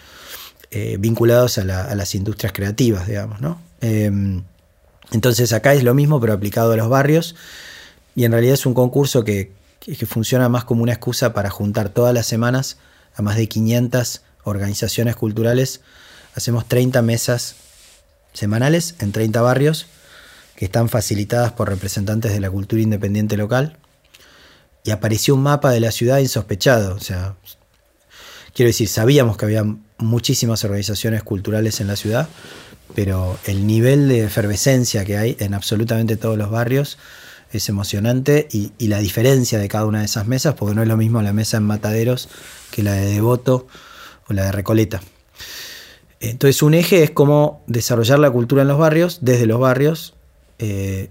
eh, 0.75 0.97
vinculados 0.99 1.59
a, 1.59 1.65
las 1.65 2.15
industrias 2.15 2.55
creativas, 2.55 3.07
digamos, 3.07 3.43
¿no? 3.43 3.61
Em, 3.83 4.43
entonces 5.11 5.53
acá 5.53 5.75
es 5.75 5.83
lo 5.83 5.93
mismo, 5.93 6.19
pero 6.19 6.33
aplicado 6.33 6.73
a 6.73 6.77
los 6.79 6.89
barrios, 6.89 7.37
y 8.15 8.25
en 8.25 8.33
realidad 8.33 8.55
es 8.55 8.65
un 8.65 8.73
concurso 8.73 9.23
que, 9.23 9.53
funciona 10.07 10.49
más 10.49 10.65
como 10.65 10.83
una 10.83 10.93
excusa 10.93 11.33
para 11.33 11.51
juntar 11.51 11.89
todas 11.89 12.15
las 12.15 12.27
semanas 12.27 12.79
a 13.15 13.23
más 13.23 13.37
de 13.37 13.49
500 13.49 14.23
organizaciones 14.45 15.17
culturales. 15.17 15.81
Hacemos 16.35 16.67
30 16.67 17.03
mesas 17.03 17.57
semanales 18.33 18.95
en 19.01 19.13
30 19.13 19.43
barrios 19.43 19.87
que 20.57 20.65
están 20.65 20.89
facilitadas 20.89 21.53
por 21.53 21.69
representantes 21.69 22.33
de 22.33 22.41
la 22.41 22.51
cultura 22.51 22.83
independiente 22.83 23.37
local. 23.37 23.77
Y 24.85 24.91
apareció 24.91 25.35
un 25.35 25.43
mapa 25.43 25.71
de 25.71 25.81
la 25.81 25.93
ciudad 25.93 26.19
insospechado. 26.19 26.95
O 26.95 27.01
sea, 27.01 27.37
quiero 28.55 28.69
decir, 28.69 28.89
sabíamos 28.89 29.37
que 29.37 29.45
había 29.45 29.65
muchísimas 29.99 30.65
organizaciones 30.65 31.23
culturales 31.23 31.81
en 31.81 31.87
la 31.87 31.97
ciudad, 31.97 32.29
pero 32.95 33.39
el 33.47 33.67
nivel 33.67 34.09
de 34.09 34.25
efervescencia 34.25 35.05
que 35.05 35.17
hay 35.17 35.37
en 35.39 35.55
absolutamente 35.55 36.17
todos 36.17 36.37
los 36.37 36.51
barrios 36.51 36.99
es 37.59 37.69
emocionante 37.69 38.49
y, 38.51 38.73
la 38.87 38.99
diferencia 38.99 39.59
de 39.59 39.69
cada 39.69 39.87
una 39.87 40.01
de 40.01 40.07
esas 40.07 40.27
mesas, 40.27 40.55
porque 40.55 40.75
no 40.75 40.83
es 40.83 40.89
lo 40.89 40.97
mismo 40.97 41.23
la 41.23 41.33
mesa 41.33 41.57
en 41.57 41.65
Mataderos 41.65 42.29
que 42.71 42.83
la 42.83 42.93
de 42.93 43.07
Devoto 43.07 43.67
o 44.29 44.33
la 44.33 44.45
de 44.45 44.53
Recoleta. 44.53 45.03
Entonces 46.21 46.63
un 46.63 46.75
eje 46.75 47.03
es 47.03 47.11
cómo 47.11 47.63
desarrollar 47.67 48.19
la 48.19 48.31
cultura 48.31 48.63
en 48.63 48.69
los 48.69 48.79
barrios, 48.79 49.19
desde 49.23 49.47
los 49.47 49.59
barrios, 49.59 50.15
eh, 50.59 51.11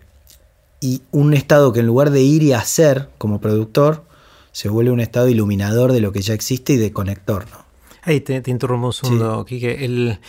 y 0.80 1.02
un 1.12 1.34
estado 1.34 1.74
que 1.74 1.82
en 1.82 1.86
lugar 1.86 2.10
de 2.10 2.22
ir 2.22 2.44
y 2.44 2.54
hacer 2.54 3.10
como 3.18 3.40
productor, 3.40 4.04
se 4.52 4.70
vuelve 4.70 4.92
un 4.92 5.00
estado 5.00 5.30
iluminador 5.30 5.92
de 5.94 6.02
lo 6.02 6.12
que 6.12 6.22
ya 6.22 6.34
existe 6.34 6.74
y 6.74 6.78
de 6.78 6.92
conector. 6.92 7.46
¿no? 7.52 7.64
Ahí 8.04 8.22
te, 8.22 8.42
interrumpo 8.48 8.88
un 8.88 8.94
segundo, 8.94 9.46
El, 9.50 10.20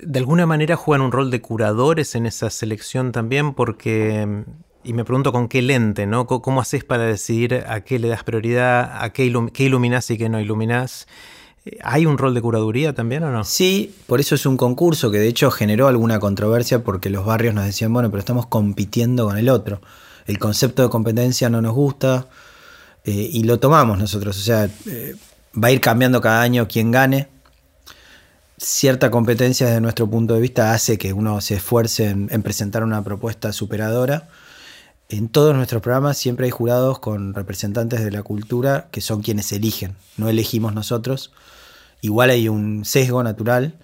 de 0.00 0.18
alguna 0.18 0.46
manera 0.46 0.76
juegan 0.76 1.04
un 1.04 1.12
rol 1.12 1.30
de 1.30 1.40
curadores 1.40 2.14
en 2.14 2.26
esa 2.26 2.50
selección 2.50 3.12
también, 3.12 3.54
porque. 3.54 4.44
Y 4.84 4.92
me 4.94 5.04
pregunto 5.04 5.32
con 5.32 5.48
qué 5.48 5.62
lente, 5.62 6.06
¿no? 6.06 6.26
¿Cómo 6.26 6.60
haces 6.60 6.84
para 6.84 7.04
decidir 7.04 7.64
a 7.68 7.82
qué 7.82 7.98
le 7.98 8.08
das 8.08 8.24
prioridad, 8.24 9.02
a 9.02 9.10
qué, 9.12 9.24
iluminás 9.24 10.10
y 10.10 10.18
qué 10.18 10.28
no 10.28 10.40
iluminás? 10.40 11.06
¿Hay 11.84 12.06
un 12.06 12.18
rol 12.18 12.34
de 12.34 12.42
curaduría 12.42 12.92
también 12.92 13.22
o 13.22 13.30
no? 13.30 13.44
Sí, 13.44 13.94
por 14.08 14.18
eso 14.18 14.34
es 14.34 14.44
un 14.46 14.56
concurso 14.56 15.12
que 15.12 15.18
de 15.18 15.28
hecho 15.28 15.52
generó 15.52 15.86
alguna 15.86 16.18
controversia 16.18 16.82
porque 16.82 17.10
los 17.10 17.24
barrios 17.24 17.54
nos 17.54 17.64
decían, 17.64 17.92
bueno, 17.92 18.10
pero 18.10 18.18
estamos 18.18 18.46
compitiendo 18.46 19.26
con 19.26 19.38
el 19.38 19.48
otro. 19.48 19.80
El 20.26 20.38
concepto 20.38 20.82
de 20.82 20.88
competencia 20.88 21.48
no 21.48 21.62
nos 21.62 21.74
gusta 21.74 22.26
eh, 23.04 23.12
y 23.12 23.44
lo 23.44 23.58
tomamos 23.58 23.98
nosotros. 23.98 24.36
O 24.38 24.42
sea, 24.42 24.68
eh, 24.86 25.14
va 25.62 25.68
a 25.68 25.70
ir 25.70 25.80
cambiando 25.80 26.20
cada 26.20 26.42
año 26.42 26.68
quien 26.68 26.90
gane. 26.90 27.28
Cierta 28.56 29.10
competencia 29.10 29.66
desde 29.66 29.80
nuestro 29.80 30.08
punto 30.08 30.34
de 30.34 30.40
vista 30.40 30.72
hace 30.72 30.98
que 30.98 31.12
uno 31.12 31.40
se 31.40 31.54
esfuerce 31.54 32.10
en, 32.10 32.42
presentar 32.42 32.84
una 32.84 33.02
propuesta 33.02 33.52
superadora. 33.52 34.28
En 35.12 35.28
todos 35.28 35.54
nuestros 35.54 35.82
programas 35.82 36.18
siempre 36.18 36.46
hay 36.46 36.50
jurados 36.50 36.98
con 36.98 37.34
representantes 37.34 38.02
de 38.02 38.10
la 38.10 38.22
cultura 38.22 38.88
que 38.90 39.00
son 39.00 39.22
quienes 39.22 39.52
eligen, 39.52 39.94
no 40.16 40.28
elegimos 40.28 40.74
nosotros. 40.74 41.32
Igual 42.00 42.30
hay 42.30 42.48
un 42.48 42.84
sesgo 42.84 43.22
natural. 43.22 43.74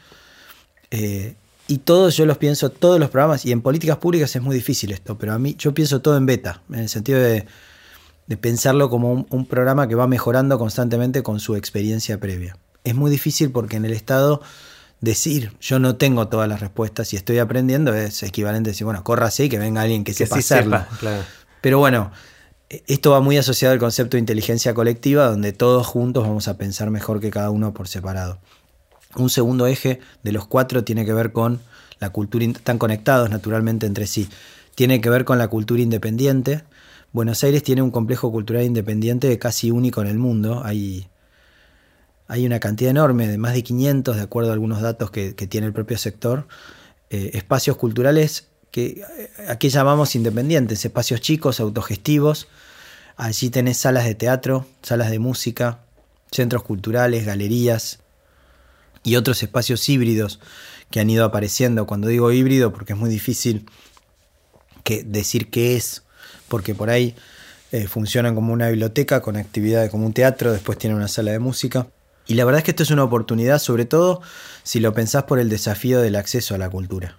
Eh, 0.91 1.37
y 1.69 1.79
todos, 1.79 2.17
yo 2.17 2.27
los 2.27 2.39
pienso, 2.39 2.71
todos 2.71 2.99
los 2.99 3.11
programas, 3.11 3.45
y 3.45 3.53
en 3.53 3.61
políticas 3.61 3.99
públicas 3.99 4.35
es 4.35 4.43
muy 4.43 4.57
difícil 4.57 4.91
esto, 4.91 5.19
pero 5.19 5.35
a 5.35 5.39
mí 5.39 5.55
yo 5.59 5.75
pienso 5.75 6.01
todo 6.01 6.17
en 6.17 6.25
beta, 6.25 6.63
en 6.71 6.81
el 6.81 6.89
sentido 6.89 7.21
de 7.21 7.47
de 8.29 8.37
pensarlo 8.37 8.91
como 8.91 9.27
un, 9.31 9.47
programa 9.47 9.89
que 9.89 9.95
va 9.95 10.07
mejorando 10.07 10.59
constantemente 10.59 11.23
con 11.23 11.41
su 11.41 11.57
experiencia 11.57 12.21
previa. 12.21 12.59
Es 12.85 12.95
muy 12.95 13.11
difícil 13.11 13.51
porque 13.51 13.77
en 13.77 13.87
el 13.87 13.95
Estado 13.95 14.43
decir 15.01 15.53
yo 15.61 15.79
no 15.79 15.97
tengo 15.97 16.29
todas 16.29 16.49
las 16.49 16.61
respuestas 16.61 17.13
y 17.13 17.17
estoy 17.17 17.39
aprendiendo 17.39 17.95
es 17.95 18.23
equivalente 18.23 18.71
a 18.71 18.73
decir, 18.73 18.85
bueno, 18.85 19.05
corra 19.05 19.27
así, 19.27 19.49
que 19.49 19.59
venga 19.59 19.83
alguien 19.83 20.05
que, 20.05 20.15
sepa 20.15 20.37
hacerlo. 20.37 20.85
Pero 21.61 21.79
bueno, 21.79 22.13
esto 22.69 23.11
va 23.11 23.21
muy 23.21 23.37
asociado 23.37 23.73
al 23.73 23.79
concepto 23.79 24.17
de 24.17 24.21
inteligencia 24.21 24.75
colectiva, 24.75 25.27
donde 25.27 25.53
todos 25.53 25.87
juntos 25.87 26.25
vamos 26.25 26.49
a 26.49 26.57
pensar 26.57 26.91
mejor 26.91 27.21
que 27.21 27.31
cada 27.31 27.51
uno 27.51 27.73
por 27.73 27.89
separado. 27.89 28.39
Un 29.17 29.31
segundo 29.31 29.67
eje 29.67 30.01
de 30.23 30.33
los 30.33 30.47
cuatro 30.47 30.85
tiene 30.85 31.05
que 31.05 31.13
ver 31.13 31.33
con 31.33 31.61
la 31.99 32.11
cultura, 32.11 32.45
están 32.45 32.79
conectados 32.79 33.31
naturalmente 33.31 33.87
entre 33.87 34.07
sí, 34.07 34.29
tiene 34.75 35.01
que 35.01 35.11
ver 35.11 35.25
con 35.25 35.39
la 35.39 35.49
cultura 35.49 35.83
independiente, 35.83 36.63
Buenos 37.11 37.43
Aires 37.43 37.63
tiene 37.63 37.81
un 37.81 37.91
complejo 37.91 38.31
cultural 38.31 38.65
independiente 38.65 39.39
casi 39.39 39.71
único 39.71 40.03
en 40.03 40.09
el 40.09 40.19
mundo. 40.19 40.63
Hay, 40.63 41.09
hay 42.29 42.47
una 42.47 42.61
cantidad 42.61 42.91
enorme, 42.91 43.27
de 43.27 43.39
más 43.39 43.55
de 43.55 43.63
500, 43.63 44.17
de 44.17 44.23
acuerdo 44.23 44.51
a 44.51 44.53
algunos 44.53 44.81
datos 44.81 45.11
que, 45.11 45.33
tiene 45.33 45.67
el 45.67 45.73
propio 45.73 45.99
sector, 45.99 46.47
eh, 47.11 47.31
espacios 47.35 47.77
culturales 47.77 48.49
que 48.71 49.03
eh, 49.19 49.31
aquí 49.49 49.71
llamamos 49.71 50.15
independientes, 50.15 50.85
espacios 50.85 51.21
chicos, 51.21 51.59
autogestivos. 51.59 52.49
Allí 53.17 53.51
tenés 53.51 53.79
salas 53.79 54.05
de 54.05 54.15
teatro, 54.15 54.67
salas 54.83 55.11
de 55.11 55.19
música, 55.19 55.81
centros 56.31 56.63
culturales, 56.63 57.25
galerías 57.25 58.01
y 59.03 59.17
otros 59.17 59.43
espacios 59.43 59.89
híbridos 59.89 60.39
que 60.91 61.01
han 61.01 61.09
ido 61.09 61.25
apareciendo. 61.25 61.87
Cuando 61.87 62.09
digo 62.09 62.31
híbrido, 62.31 62.73
porque 62.73 62.93
es 62.93 62.99
muy 62.99 63.11
difícil 63.11 63.67
decir 65.05 65.51
qué 65.51 65.77
es 65.77 66.03
porque 66.49 66.75
por 66.75 66.91
ahí 66.91 67.15
eh, 67.73 67.87
funcionan 67.87 68.35
como 68.35 68.53
una 68.53 68.69
biblioteca 68.69 69.21
con 69.21 69.37
actividades 69.37 69.91
como 69.91 70.07
un 70.07 70.13
teatro, 70.13 70.53
después 70.53 70.79
tienen 70.79 70.97
una 70.97 71.09
sala 71.09 71.33
de 71.33 71.39
música. 71.39 71.87
Y 72.29 72.35
la 72.35 72.45
verdad 72.45 72.59
es 72.59 72.65
que 72.65 72.73
esto 72.73 72.83
es 72.83 72.91
una 72.91 73.05
oportunidad, 73.05 73.59
sobre 73.59 73.87
todo 73.87 74.21
si 74.63 74.81
lo 74.81 74.93
pensás 74.93 75.25
por 75.25 75.39
el 75.39 75.49
desafío 75.49 76.03
del 76.03 76.15
acceso 76.15 76.55
a 76.55 76.59
la 76.59 76.69
cultura. 76.69 77.17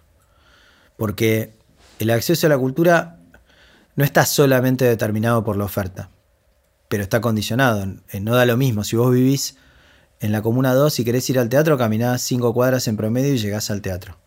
Porque 0.98 1.58
el 1.98 2.12
acceso 2.12 2.46
a 2.46 2.50
la 2.52 2.60
cultura 2.60 3.18
no 3.96 4.04
está 4.06 4.24
solamente 4.28 4.86
determinado 4.86 5.44
por 5.44 5.58
la 5.58 5.66
oferta, 5.66 6.12
pero 6.90 7.02
está 7.02 7.22
condicionado. 7.22 7.92
Eh, 8.12 8.20
no 8.20 8.36
da 8.36 8.46
lo 8.46 8.56
mismo. 8.56 8.84
Si 8.84 8.96
vos 8.98 9.12
vivís 9.12 9.58
en 10.20 10.32
la 10.32 10.44
Comuna 10.44 10.76
2 10.76 11.00
y 11.00 11.04
querés 11.04 11.28
ir 11.32 11.40
al 11.40 11.50
teatro, 11.50 11.76
caminás 11.76 12.22
5 12.22 12.54
cuadras 12.54 12.88
en 12.88 12.96
promedio 12.96 13.34
y 13.34 13.40
llegás 13.40 13.72
al 13.72 13.82
teatro. 13.82 14.20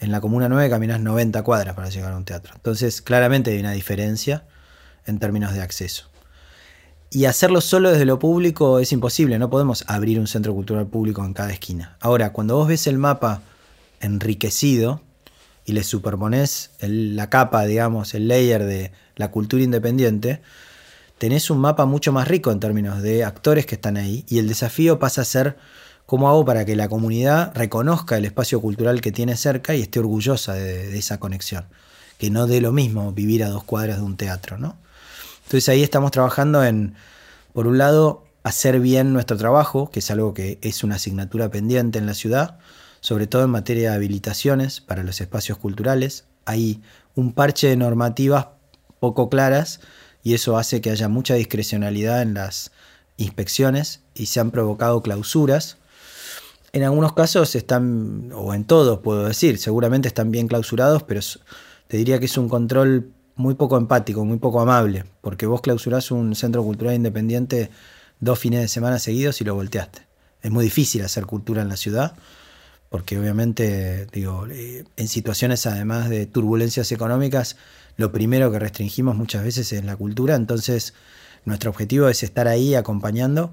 En 0.00 0.12
la 0.12 0.20
Comuna 0.20 0.50
9 0.50 0.68
caminas 0.68 1.00
90 1.00 1.42
cuadras 1.44 1.74
para 1.74 1.88
llegar 1.88 2.12
a 2.12 2.18
un 2.18 2.26
teatro. 2.26 2.52
Entonces, 2.56 3.00
claramente 3.00 3.52
hay 3.52 3.60
una 3.60 3.72
diferencia 3.72 4.44
en 5.06 5.18
términos 5.18 5.54
de 5.54 5.62
acceso. 5.62 6.09
Y 7.10 7.24
hacerlo 7.24 7.60
solo 7.60 7.90
desde 7.90 8.04
lo 8.04 8.18
público 8.18 8.78
es 8.78 8.92
imposible, 8.92 9.38
no 9.38 9.50
podemos 9.50 9.84
abrir 9.88 10.20
un 10.20 10.28
centro 10.28 10.54
cultural 10.54 10.86
público 10.86 11.24
en 11.24 11.34
cada 11.34 11.52
esquina. 11.52 11.96
Ahora, 12.00 12.32
cuando 12.32 12.56
vos 12.56 12.68
ves 12.68 12.86
el 12.86 12.98
mapa 12.98 13.42
enriquecido 14.00 15.00
y 15.64 15.72
le 15.72 15.82
superpones 15.82 16.70
la 16.80 17.28
capa, 17.28 17.64
digamos, 17.64 18.14
el 18.14 18.28
layer 18.28 18.64
de 18.64 18.92
la 19.16 19.30
cultura 19.30 19.62
independiente, 19.62 20.40
tenés 21.18 21.50
un 21.50 21.58
mapa 21.58 21.84
mucho 21.84 22.12
más 22.12 22.28
rico 22.28 22.52
en 22.52 22.60
términos 22.60 23.02
de 23.02 23.24
actores 23.24 23.66
que 23.66 23.74
están 23.74 23.96
ahí 23.96 24.24
y 24.28 24.38
el 24.38 24.46
desafío 24.46 24.98
pasa 24.98 25.22
a 25.22 25.24
ser 25.24 25.56
¿Cómo 26.10 26.28
hago 26.28 26.44
para 26.44 26.64
que 26.64 26.74
la 26.74 26.88
comunidad 26.88 27.52
reconozca 27.54 28.16
el 28.16 28.24
espacio 28.24 28.60
cultural 28.60 29.00
que 29.00 29.12
tiene 29.12 29.36
cerca 29.36 29.76
y 29.76 29.82
esté 29.82 30.00
orgullosa 30.00 30.54
de, 30.54 30.98
esa 30.98 31.20
conexión? 31.20 31.66
Que 32.18 32.30
no 32.30 32.48
dé 32.48 32.60
lo 32.60 32.72
mismo 32.72 33.12
vivir 33.12 33.44
a 33.44 33.48
dos 33.48 33.62
cuadras 33.62 33.98
de 33.98 34.02
un 34.02 34.16
teatro, 34.16 34.58
¿no? 34.58 34.76
Entonces 35.50 35.68
ahí 35.68 35.82
estamos 35.82 36.12
trabajando 36.12 36.62
en, 36.62 36.94
por 37.52 37.66
un 37.66 37.76
lado, 37.76 38.22
hacer 38.44 38.78
bien 38.78 39.12
nuestro 39.12 39.36
trabajo, 39.36 39.90
que 39.90 39.98
es 39.98 40.08
algo 40.12 40.32
que 40.32 40.60
es 40.62 40.84
una 40.84 40.94
asignatura 40.94 41.50
pendiente 41.50 41.98
en 41.98 42.06
la 42.06 42.14
ciudad, 42.14 42.60
sobre 43.00 43.26
todo 43.26 43.42
en 43.42 43.50
materia 43.50 43.90
de 43.90 43.96
habilitaciones 43.96 44.80
para 44.80 45.02
los 45.02 45.20
espacios 45.20 45.58
culturales. 45.58 46.24
Hay 46.44 46.80
un 47.16 47.32
parche 47.32 47.66
de 47.66 47.74
normativas 47.74 48.46
poco 49.00 49.28
claras 49.28 49.80
y 50.22 50.34
eso 50.34 50.56
hace 50.56 50.80
que 50.80 50.90
haya 50.90 51.08
mucha 51.08 51.34
discrecionalidad 51.34 52.22
en 52.22 52.34
las 52.34 52.70
inspecciones 53.16 54.02
y 54.14 54.26
se 54.26 54.38
han 54.38 54.52
provocado 54.52 55.02
clausuras. 55.02 55.78
En 56.72 56.84
algunos 56.84 57.12
casos 57.14 57.56
están, 57.56 58.30
o 58.36 58.54
en 58.54 58.66
todos 58.66 59.00
puedo 59.00 59.26
decir, 59.26 59.58
seguramente 59.58 60.06
están 60.06 60.30
bien 60.30 60.46
clausurados, 60.46 61.02
pero 61.02 61.20
te 61.88 61.96
diría 61.96 62.20
que 62.20 62.26
es 62.26 62.38
un 62.38 62.48
control 62.48 63.14
muy 63.40 63.54
poco 63.54 63.76
empático, 63.76 64.24
muy 64.24 64.38
poco 64.38 64.60
amable, 64.60 65.04
porque 65.20 65.46
vos 65.46 65.60
clausurás 65.60 66.10
un 66.10 66.34
centro 66.34 66.62
cultural 66.62 66.94
independiente 66.94 67.70
dos 68.20 68.38
fines 68.38 68.60
de 68.60 68.68
semana 68.68 68.98
seguidos 68.98 69.40
y 69.40 69.44
lo 69.44 69.54
volteaste. 69.54 70.06
Es 70.42 70.50
muy 70.50 70.64
difícil 70.64 71.02
hacer 71.02 71.26
cultura 71.26 71.62
en 71.62 71.68
la 71.68 71.76
ciudad, 71.76 72.14
porque 72.88 73.18
obviamente, 73.18 74.06
digo, 74.12 74.46
eh, 74.50 74.84
en 74.96 75.08
situaciones 75.08 75.66
además 75.66 76.08
de 76.08 76.26
turbulencias 76.26 76.92
económicas, 76.92 77.56
lo 77.96 78.12
primero 78.12 78.50
que 78.52 78.58
restringimos 78.58 79.16
muchas 79.16 79.44
veces 79.44 79.72
es 79.72 79.84
la 79.84 79.96
cultura, 79.96 80.34
entonces 80.34 80.94
nuestro 81.44 81.70
objetivo 81.70 82.08
es 82.08 82.22
estar 82.22 82.48
ahí 82.48 82.74
acompañando. 82.74 83.52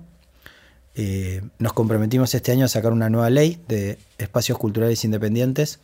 Eh, 0.96 1.42
nos 1.60 1.74
comprometimos 1.74 2.34
este 2.34 2.52
año 2.52 2.66
a 2.66 2.68
sacar 2.68 2.92
una 2.92 3.10
nueva 3.10 3.30
ley 3.30 3.62
de 3.68 4.00
espacios 4.18 4.58
culturales 4.58 5.04
independientes, 5.06 5.80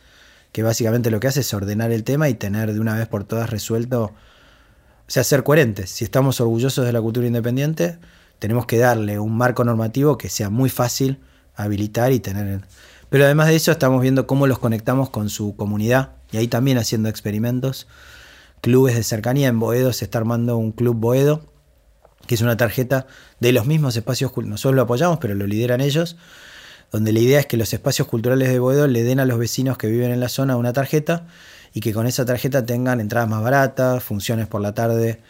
que 0.54 0.62
básicamente 0.62 1.10
lo 1.10 1.18
que 1.18 1.26
hace 1.26 1.40
es 1.40 1.52
ordenar 1.52 1.90
el 1.90 2.04
tema 2.04 2.28
y 2.28 2.34
tener 2.34 2.72
de 2.72 2.78
una 2.78 2.94
vez 2.94 3.08
por 3.08 3.24
todas 3.24 3.50
resuelto, 3.50 4.04
o 4.04 4.12
sea, 5.08 5.24
ser 5.24 5.42
coherentes. 5.42 5.90
Si 5.90 6.04
estamos 6.04 6.40
orgullosos 6.40 6.86
de 6.86 6.92
la 6.92 7.00
cultura 7.00 7.26
independiente, 7.26 7.98
tenemos 8.38 8.64
que 8.64 8.78
darle 8.78 9.18
un 9.18 9.36
marco 9.36 9.64
normativo 9.64 10.16
que 10.16 10.28
sea 10.28 10.50
muy 10.50 10.70
fácil 10.70 11.18
habilitar 11.56 12.12
y 12.12 12.20
tener. 12.20 12.60
Pero 13.10 13.24
además 13.24 13.48
de 13.48 13.56
eso 13.56 13.72
estamos 13.72 14.00
viendo 14.00 14.28
cómo 14.28 14.46
los 14.46 14.60
conectamos 14.60 15.10
con 15.10 15.28
su 15.28 15.56
comunidad 15.56 16.12
y 16.30 16.36
ahí 16.36 16.46
también 16.46 16.78
haciendo 16.78 17.08
experimentos. 17.08 17.88
Clubes 18.60 18.94
de 18.94 19.02
cercanía, 19.02 19.48
en 19.48 19.58
Boedo 19.58 19.92
se 19.92 20.04
está 20.04 20.18
armando 20.18 20.56
un 20.56 20.70
club 20.70 20.94
Boedo, 20.94 21.50
que 22.28 22.36
es 22.36 22.42
una 22.42 22.56
tarjeta 22.56 23.08
de 23.40 23.50
los 23.50 23.66
mismos 23.66 23.96
espacios, 23.96 24.30
nosotros 24.36 24.76
lo 24.76 24.82
apoyamos, 24.82 25.18
pero 25.18 25.34
lo 25.34 25.48
lideran 25.48 25.80
ellos, 25.80 26.16
donde 26.94 27.12
la 27.12 27.18
idea 27.18 27.40
es 27.40 27.46
que 27.46 27.56
los 27.56 27.72
espacios 27.72 28.06
culturales 28.06 28.48
de 28.48 28.60
Boedo 28.60 28.86
le 28.86 29.02
den 29.02 29.18
a 29.18 29.24
los 29.24 29.36
vecinos 29.36 29.76
que 29.76 29.88
viven 29.88 30.12
en 30.12 30.20
la 30.20 30.28
zona 30.28 30.56
una 30.56 30.72
tarjeta 30.72 31.26
y 31.72 31.80
que 31.80 31.92
con 31.92 32.06
esa 32.06 32.24
tarjeta 32.24 32.64
tengan 32.64 33.00
entradas 33.00 33.28
más 33.28 33.42
baratas, 33.42 34.04
funciones 34.04 34.46
por 34.46 34.60
la 34.60 34.74
tarde. 34.74 35.20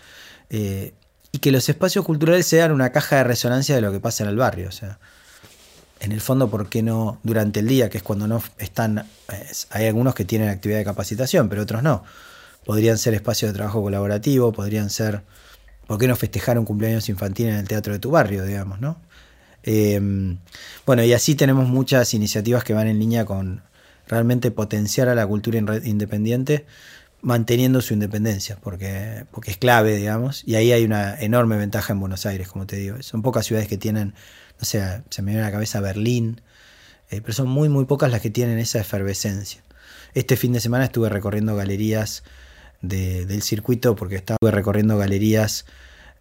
Eh, 0.50 0.92
y 1.32 1.38
que 1.38 1.50
los 1.50 1.66
espacios 1.70 2.04
culturales 2.04 2.46
sean 2.46 2.70
una 2.70 2.92
caja 2.92 3.16
de 3.16 3.24
resonancia 3.24 3.74
de 3.74 3.80
lo 3.80 3.90
que 3.92 3.98
pasa 3.98 4.24
en 4.24 4.28
el 4.28 4.36
barrio. 4.36 4.68
O 4.68 4.72
sea, 4.72 4.98
en 6.00 6.12
el 6.12 6.20
fondo, 6.20 6.50
¿por 6.50 6.68
qué 6.68 6.82
no 6.82 7.18
durante 7.22 7.60
el 7.60 7.66
día, 7.66 7.88
que 7.88 7.96
es 7.96 8.04
cuando 8.04 8.26
no 8.28 8.42
están, 8.58 9.06
hay 9.70 9.86
algunos 9.86 10.14
que 10.14 10.26
tienen 10.26 10.50
actividad 10.50 10.80
de 10.80 10.84
capacitación, 10.84 11.48
pero 11.48 11.62
otros 11.62 11.82
no? 11.82 12.04
Podrían 12.66 12.98
ser 12.98 13.14
espacios 13.14 13.52
de 13.52 13.56
trabajo 13.56 13.80
colaborativo, 13.80 14.52
podrían 14.52 14.90
ser, 14.90 15.22
¿por 15.86 15.96
qué 15.96 16.08
no 16.08 16.14
festejar 16.14 16.58
un 16.58 16.66
cumpleaños 16.66 17.08
infantil 17.08 17.46
en 17.46 17.54
el 17.54 17.66
teatro 17.66 17.94
de 17.94 18.00
tu 18.00 18.10
barrio, 18.10 18.44
digamos, 18.44 18.82
no? 18.82 18.98
Em, 19.66 20.38
bueno, 20.84 21.02
y 21.04 21.12
así 21.14 21.34
tenemos 21.34 21.68
muchas 21.68 22.12
iniciativas 22.14 22.64
que 22.64 22.74
van 22.74 22.86
en 22.86 22.98
línea 22.98 23.24
con 23.24 23.62
realmente 24.06 24.50
potenciar 24.50 25.08
a 25.08 25.14
la 25.14 25.26
cultura 25.26 25.58
independiente 25.84 26.66
manteniendo 27.22 27.80
su 27.80 27.94
independencia, 27.94 28.58
porque, 28.62 29.24
porque 29.30 29.50
es 29.50 29.56
clave, 29.56 29.96
digamos, 29.96 30.42
y 30.46 30.56
ahí 30.56 30.72
hay 30.72 30.84
una 30.84 31.18
enorme 31.18 31.56
ventaja 31.56 31.94
en 31.94 32.00
Buenos 32.00 32.26
Aires, 32.26 32.48
como 32.48 32.66
te 32.66 32.76
digo. 32.76 33.02
Son 33.02 33.22
pocas 33.22 33.46
ciudades 33.46 33.66
que 33.66 33.78
tienen, 33.78 34.14
no 34.58 34.64
sé, 34.66 35.02
se 35.08 35.22
me 35.22 35.30
viene 35.30 35.42
a 35.42 35.46
la 35.46 35.52
cabeza 35.52 35.80
Berlín, 35.80 36.42
eh, 37.10 37.22
pero 37.22 37.32
son 37.32 37.48
muy, 37.48 37.70
muy 37.70 37.86
pocas 37.86 38.10
las 38.10 38.20
que 38.20 38.28
tienen 38.28 38.58
esa 38.58 38.78
efervescencia. 38.78 39.62
Este 40.12 40.36
fin 40.36 40.52
de 40.52 40.60
semana 40.60 40.84
estuve 40.84 41.08
recorriendo 41.08 41.56
galerías 41.56 42.24
del 42.82 43.40
circuito, 43.40 43.96
porque 43.96 44.16
estaba 44.16 44.50
recorriendo 44.50 44.98
galerías 44.98 45.64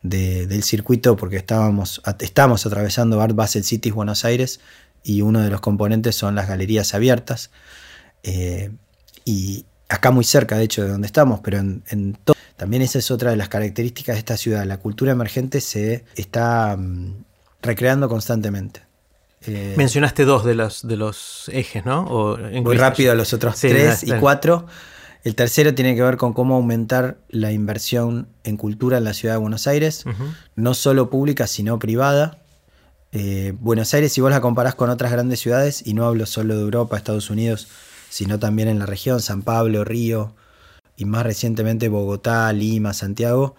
del 0.03 0.63
circuito, 0.63 1.15
porque 1.15 1.37
estábamos, 1.37 2.01
estamos 2.19 2.65
atravesando 2.65 3.21
Art 3.21 3.35
Basel 3.35 3.63
Cities 3.63 3.95
Buenos 3.95 4.25
Aires, 4.25 4.59
y 5.03 5.21
uno 5.21 5.41
de 5.41 5.49
los 5.49 5.61
componentes 5.61 6.15
son 6.15 6.35
las 6.35 6.47
galerías 6.47 6.93
abiertas. 6.93 7.51
Eh, 8.23 8.71
y, 9.25 9.65
acá 9.89 10.09
muy 10.09 10.23
cerca 10.23 10.57
de 10.57 10.63
hecho 10.63 10.83
de 10.83 10.89
donde 10.89 11.05
estamos, 11.05 11.41
pero 11.41 11.59
en, 11.59 12.17
también 12.57 12.81
esa 12.81 12.97
es 12.97 13.11
otra 13.11 13.29
de 13.29 13.37
las 13.37 13.49
características 13.49 14.15
de 14.15 14.19
esta 14.19 14.37
ciudad. 14.37 14.65
La 14.65 14.77
cultura 14.77 15.11
emergente 15.11 15.61
se 15.61 16.05
está 16.15 16.75
mm, 16.77 17.23
recreando 17.61 18.09
constantemente. 18.09 18.81
Eh, 19.45 19.75
Mencionaste 19.77 20.25
dos 20.25 20.45
de 20.45 20.55
los, 20.55 20.87
de 20.87 20.95
los 20.95 21.49
ejes, 21.53 21.85
¿no? 21.85 22.37
muy 22.63 22.77
rápido 22.77 23.13
los 23.13 23.33
otros 23.33 23.59
tres 23.59 24.03
y 24.03 24.11
cuatro. 24.13 24.65
El 25.23 25.35
tercero 25.35 25.73
tiene 25.73 25.95
que 25.95 26.01
ver 26.01 26.17
con 26.17 26.33
cómo 26.33 26.55
aumentar 26.55 27.17
la 27.29 27.51
inversión 27.51 28.27
en 28.43 28.57
cultura 28.57 28.97
en 28.97 29.05
la 29.05 29.13
ciudad 29.13 29.35
de 29.35 29.39
Buenos 29.39 29.67
Aires, 29.67 30.03
no 30.55 30.73
solo 30.73 31.09
pública, 31.09 31.47
sino 31.47 31.79
privada. 31.79 32.39
Eh, 33.13 33.53
Buenos 33.59 33.93
Aires, 33.93 34.11
si 34.11 34.19
vos 34.19 34.31
la 34.31 34.41
comparás 34.41 34.75
con 34.75 34.89
otras 34.89 35.11
grandes 35.11 35.39
ciudades, 35.39 35.81
y 35.85 35.93
no 35.93 36.05
hablo 36.05 36.25
solo 36.25 36.55
de 36.55 36.61
Europa, 36.61 36.97
Estados 36.97 37.29
Unidos, 37.29 37.69
sino 38.09 38.37
también 38.37 38.67
en 38.67 38.79
la 38.79 38.85
región, 38.85 39.21
San 39.21 39.43
Pablo, 39.43 39.85
Río 39.85 40.35
y 40.97 41.05
más 41.05 41.23
recientemente 41.23 41.87
Bogotá, 41.87 42.51
Lima, 42.51 42.93
Santiago, 42.93 43.55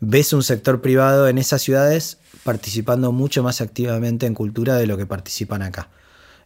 ves 0.00 0.32
un 0.32 0.42
sector 0.42 0.80
privado 0.80 1.28
en 1.28 1.38
esas 1.38 1.62
ciudades 1.62 2.18
participando 2.44 3.10
mucho 3.10 3.42
más 3.42 3.60
activamente 3.60 4.26
en 4.26 4.34
cultura 4.34 4.76
de 4.76 4.86
lo 4.86 4.96
que 4.96 5.06
participan 5.06 5.62
acá. 5.62 5.88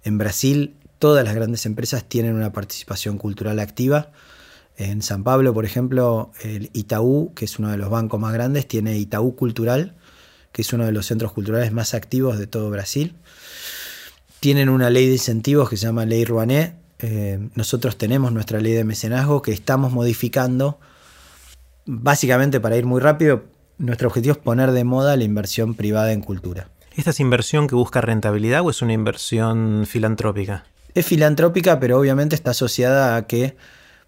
En 0.05 0.17
Brasil, 0.17 0.77
todas 0.99 1.25
las 1.25 1.35
grandes 1.35 1.67
empresas 1.67 2.05
tienen 2.05 2.35
una 2.35 2.53
participación 2.53 3.19
cultural 3.19 3.59
activa. 3.59 4.11
En 4.79 5.03
San 5.03 5.25
Pablo, 5.25 5.53
por 5.53 5.65
ejemplo, 5.65 6.31
el 6.43 6.71
Itaú, 6.73 7.33
que 7.35 7.47
es 7.47 7.59
uno 7.59 7.71
de 7.71 7.77
los 7.77 7.91
bancos 7.91 8.21
más 8.21 8.33
grandes, 8.33 8.69
tiene 8.69 8.97
Itaú 8.97 9.35
Cultural, 9.35 9.97
que 10.53 10.63
es 10.63 10.73
uno 10.73 10.87
de 10.87 10.93
los 10.93 11.05
centros 11.05 11.33
culturales 11.33 11.73
más 11.73 11.95
activos 11.95 12.39
de 12.39 12.47
todo 12.47 12.71
Brasil. 12.71 13.17
Tienen 14.39 14.69
una 14.69 14.89
ley 14.89 15.07
de 15.07 15.15
incentivos 15.15 15.69
que 15.69 15.77
se 15.77 15.87
llama 15.87 16.07
Ley 16.07 16.25
Rouanet, 16.25 16.77
eh, 17.01 17.39
nosotros 17.57 17.99
tenemos 17.99 18.33
nuestra 18.33 18.61
ley 18.61 18.73
de 18.73 18.85
mecenazgo 18.85 19.43
que 19.43 19.53
estamos 19.53 19.93
modificando. 19.93 20.79
Básicamente, 21.85 22.61
para 22.61 22.77
ir 22.77 22.87
muy 22.87 23.01
rápido, 23.01 23.45
nuestro 23.79 24.09
objetivo 24.09 24.33
es 24.33 24.39
poner 24.39 24.71
de 24.71 24.85
moda 24.85 25.17
la 25.17 25.25
inversión 25.25 25.75
privada 25.75 26.13
en 26.13 26.21
cultura. 26.21 26.71
¿Esta 26.97 27.11
es 27.11 27.21
inversión 27.21 27.67
que 27.67 27.75
busca 27.75 28.01
rentabilidad 28.01 28.63
o 28.63 28.71
es 28.71 28.81
una 28.81 28.93
inversión 28.93 29.87
filantrópica? 29.87 30.65
Es 30.95 31.07
filantrópica, 31.07 31.79
pero 31.79 31.99
obviamente 31.99 32.35
está 32.35 32.51
asociada 32.51 33.17
a 33.17 33.27
que, 33.27 33.57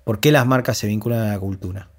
¿por 0.04 0.20
qué 0.20 0.32
las 0.32 0.46
marcas 0.46 0.78
se 0.78 0.86
vinculan 0.86 1.20
a 1.20 1.32
la 1.32 1.38
cultura? 1.38 1.90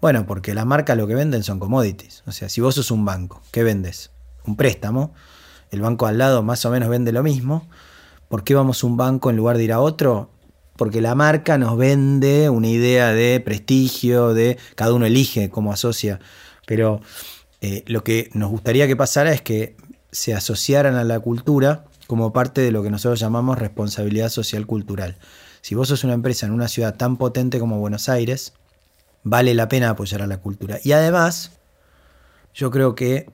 Bueno, 0.00 0.26
porque 0.26 0.54
las 0.54 0.66
marcas 0.66 0.96
lo 0.96 1.06
que 1.06 1.14
venden 1.14 1.42
son 1.42 1.58
commodities. 1.58 2.22
O 2.26 2.32
sea, 2.32 2.48
si 2.48 2.60
vos 2.60 2.74
sos 2.74 2.90
un 2.90 3.04
banco, 3.04 3.42
¿qué 3.50 3.62
vendes? 3.62 4.10
Un 4.44 4.56
préstamo. 4.56 5.14
El 5.70 5.80
banco 5.80 6.06
al 6.06 6.18
lado 6.18 6.42
más 6.42 6.64
o 6.64 6.70
menos 6.70 6.88
vende 6.88 7.12
lo 7.12 7.22
mismo. 7.22 7.68
¿Por 8.28 8.44
qué 8.44 8.54
vamos 8.54 8.82
a 8.82 8.86
un 8.86 8.96
banco 8.96 9.30
en 9.30 9.36
lugar 9.36 9.56
de 9.56 9.64
ir 9.64 9.72
a 9.72 9.80
otro? 9.80 10.30
porque 10.76 11.00
la 11.00 11.14
marca 11.14 11.58
nos 11.58 11.76
vende 11.76 12.48
una 12.50 12.68
idea 12.68 13.12
de 13.12 13.40
prestigio, 13.40 14.34
de 14.34 14.58
cada 14.74 14.92
uno 14.92 15.06
elige 15.06 15.50
cómo 15.50 15.72
asocia, 15.72 16.20
pero 16.66 17.00
eh, 17.60 17.84
lo 17.86 18.02
que 18.02 18.30
nos 18.34 18.50
gustaría 18.50 18.86
que 18.86 18.96
pasara 18.96 19.32
es 19.32 19.42
que 19.42 19.76
se 20.10 20.34
asociaran 20.34 20.96
a 20.96 21.04
la 21.04 21.20
cultura 21.20 21.84
como 22.06 22.32
parte 22.32 22.60
de 22.60 22.70
lo 22.70 22.82
que 22.82 22.90
nosotros 22.90 23.20
llamamos 23.20 23.58
responsabilidad 23.58 24.28
social 24.28 24.66
cultural. 24.66 25.16
Si 25.64 25.74
vos 25.74 25.88
sos 25.88 26.04
una 26.04 26.12
empresa 26.12 26.44
en 26.44 26.52
una 26.52 26.68
ciudad 26.68 26.94
tan 26.94 27.16
potente 27.16 27.58
como 27.58 27.78
Buenos 27.78 28.10
Aires, 28.10 28.52
vale 29.22 29.54
la 29.54 29.66
pena 29.66 29.88
apoyar 29.88 30.20
a 30.20 30.26
la 30.26 30.36
cultura. 30.36 30.78
Y 30.84 30.92
además, 30.92 31.52
yo 32.52 32.70
creo 32.70 32.94
que 32.94 33.30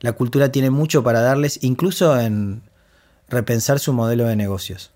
la 0.00 0.12
cultura 0.12 0.52
tiene 0.52 0.68
mucho 0.68 1.02
para 1.02 1.22
darles, 1.22 1.60
incluso 1.62 2.20
en 2.20 2.60
repensar 3.26 3.78
su 3.78 3.94
modelo 3.94 4.26
de 4.26 4.36
negocios. 4.36 4.90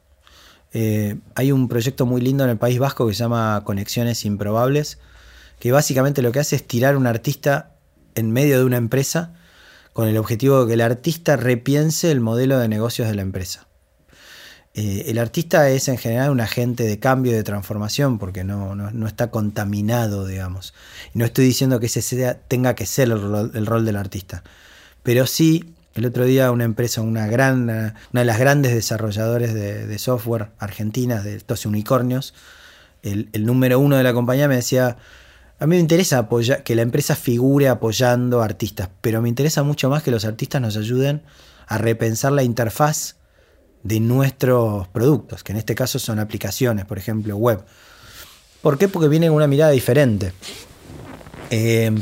Eh, 0.74 1.16
hay 1.34 1.50
un 1.50 1.68
proyecto 1.68 2.04
muy 2.04 2.20
lindo 2.20 2.44
en 2.44 2.50
el 2.50 2.58
País 2.58 2.78
Vasco 2.78 3.06
que 3.08 3.14
se 3.14 3.20
llama 3.20 3.62
Conexiones 3.64 4.26
Improbables, 4.26 4.98
que 5.58 5.72
básicamente 5.72 6.20
lo 6.20 6.30
que 6.30 6.40
hace 6.40 6.56
es 6.56 6.66
tirar 6.66 6.98
un 6.98 7.06
artista 7.06 7.70
en 8.14 8.32
medio 8.32 8.58
de 8.58 8.66
una 8.66 8.76
empresa 8.76 9.32
con 9.94 10.08
el 10.08 10.18
objetivo 10.18 10.60
de 10.60 10.66
que 10.66 10.74
el 10.74 10.82
artista 10.82 11.36
repiense 11.36 12.10
el 12.10 12.20
modelo 12.20 12.58
de 12.58 12.68
negocios 12.68 13.08
de 13.08 13.14
la 13.14 13.22
empresa. 13.22 13.66
Eh, 14.78 15.10
el 15.10 15.18
artista 15.18 15.70
es 15.70 15.88
en 15.88 15.96
general 15.96 16.30
un 16.30 16.40
agente 16.40 16.84
de 16.84 16.98
cambio, 16.98 17.32
de 17.32 17.42
transformación, 17.42 18.18
porque 18.18 18.44
no, 18.44 19.06
está 19.08 19.30
contaminado, 19.30 20.26
digamos. 20.26 20.74
No 21.14 21.24
estoy 21.24 21.46
diciendo 21.46 21.80
que 21.80 21.86
ese 21.86 22.02
sea, 22.02 22.34
tenga 22.34 22.74
que 22.74 22.84
ser 22.84 23.08
el 23.08 23.66
rol 23.66 23.86
del 23.86 23.96
artista, 23.96 24.44
pero 25.02 25.26
sí 25.26 25.74
el 25.94 26.04
otro 26.04 26.26
día 26.26 26.50
una 26.50 26.64
empresa, 26.64 27.00
una, 27.00 27.26
gran, 27.26 27.70
una 27.70 27.94
de 28.12 28.24
las 28.26 28.38
grandes 28.38 28.74
desarrolladores 28.74 29.54
de, 29.54 29.98
software 29.98 30.50
argentinas, 30.58 31.24
de 31.24 31.36
estos 31.36 31.64
unicornios, 31.64 32.34
el, 33.02 33.30
número 33.46 33.80
uno 33.80 33.96
de 33.96 34.02
la 34.02 34.12
compañía 34.12 34.46
me 34.46 34.56
decía, 34.56 34.98
A 35.58 35.66
mí 35.66 35.76
me 35.76 35.80
interesa 35.80 36.18
apoyar, 36.18 36.64
que 36.64 36.74
la 36.74 36.82
empresa 36.82 37.16
figure 37.16 37.68
apoyando 37.68 38.42
artistas, 38.42 38.90
pero 39.00 39.22
me 39.22 39.30
interesa 39.30 39.62
mucho 39.62 39.88
más 39.88 40.02
que 40.02 40.10
los 40.10 40.26
artistas 40.26 40.60
nos 40.60 40.76
ayuden 40.76 41.22
a 41.66 41.78
repensar 41.78 42.32
la 42.32 42.42
interfaz 42.42 43.16
de 43.86 44.00
nuestros 44.00 44.88
productos, 44.88 45.44
que 45.44 45.52
en 45.52 45.58
este 45.58 45.74
caso 45.74 45.98
son 45.98 46.18
aplicaciones, 46.18 46.84
por 46.84 46.98
ejemplo, 46.98 47.36
web. 47.36 47.64
¿Por 48.62 48.78
qué? 48.78 48.88
Porque 48.88 49.08
vienen 49.08 49.30
con 49.30 49.36
una 49.36 49.46
mirada 49.46 49.70
diferente. 49.70 50.32
Eh, 51.50 51.92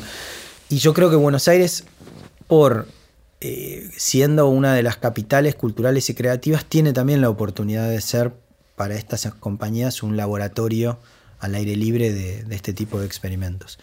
y 0.69 0.79
yo 0.79 0.95
creo 0.95 1.11
que 1.11 1.17
Buenos 1.17 1.47
Aires, 1.49 1.85
por 2.47 2.89
eh, 3.41 3.91
siendo 3.95 4.49
una 4.49 4.73
de 4.75 4.83
las 4.83 4.97
capitales 4.97 5.55
culturales 5.55 6.09
y 6.09 6.15
creativas, 6.15 6.65
tiene 6.65 6.95
también 6.95 7.21
la 7.21 7.29
oportunidad 7.29 7.91
de 7.91 8.01
ser 8.01 8.33
para 8.77 8.95
estas 8.95 9.27
compañías 9.39 10.03
un 10.03 10.17
laboratorio 10.17 10.99
al 11.41 11.55
aire 11.55 11.77
libre 11.77 12.13
de, 12.13 12.47
este 12.55 12.73
tipo 12.73 12.99
de 12.99 13.07
experimentos. 13.07 13.79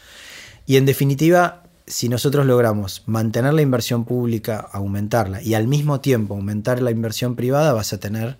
Y 0.65 0.77
en 0.77 0.85
definitiva, 0.85 1.60
si 1.87 2.09
nosotros 2.09 2.45
logramos 2.45 3.03
mantener 3.05 3.53
la 3.53 3.61
inversión 3.61 4.05
pública, 4.05 4.59
aumentarla 4.71 5.41
y 5.41 5.53
al 5.53 5.67
mismo 5.67 5.99
tiempo 5.99 6.35
aumentar 6.35 6.81
la 6.81 6.91
inversión 6.91 7.35
privada, 7.35 7.73
vas 7.73 7.93
a 7.93 7.99
tener 7.99 8.37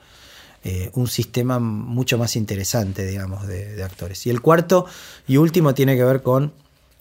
eh, 0.64 0.92
un 0.94 1.08
sistema 1.08 1.60
mucho 1.60 2.20
más 2.20 2.36
interesante, 2.36 3.06
digamos, 3.06 3.48
de, 3.48 3.84
actores. 3.84 4.28
Y 4.28 4.30
el 4.30 4.42
cuarto 4.42 4.86
y 5.28 5.38
último 5.38 5.74
tiene 5.74 5.96
que 5.96 6.04
ver 6.04 6.22
con 6.22 6.54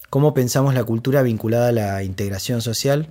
cómo 0.09 0.33
pensamos 0.33 0.75
la 0.75 0.85
cultura 0.85 1.23
vinculada 1.23 1.69
a 1.69 1.73
la 1.73 2.03
integración 2.03 2.63
social 2.63 3.11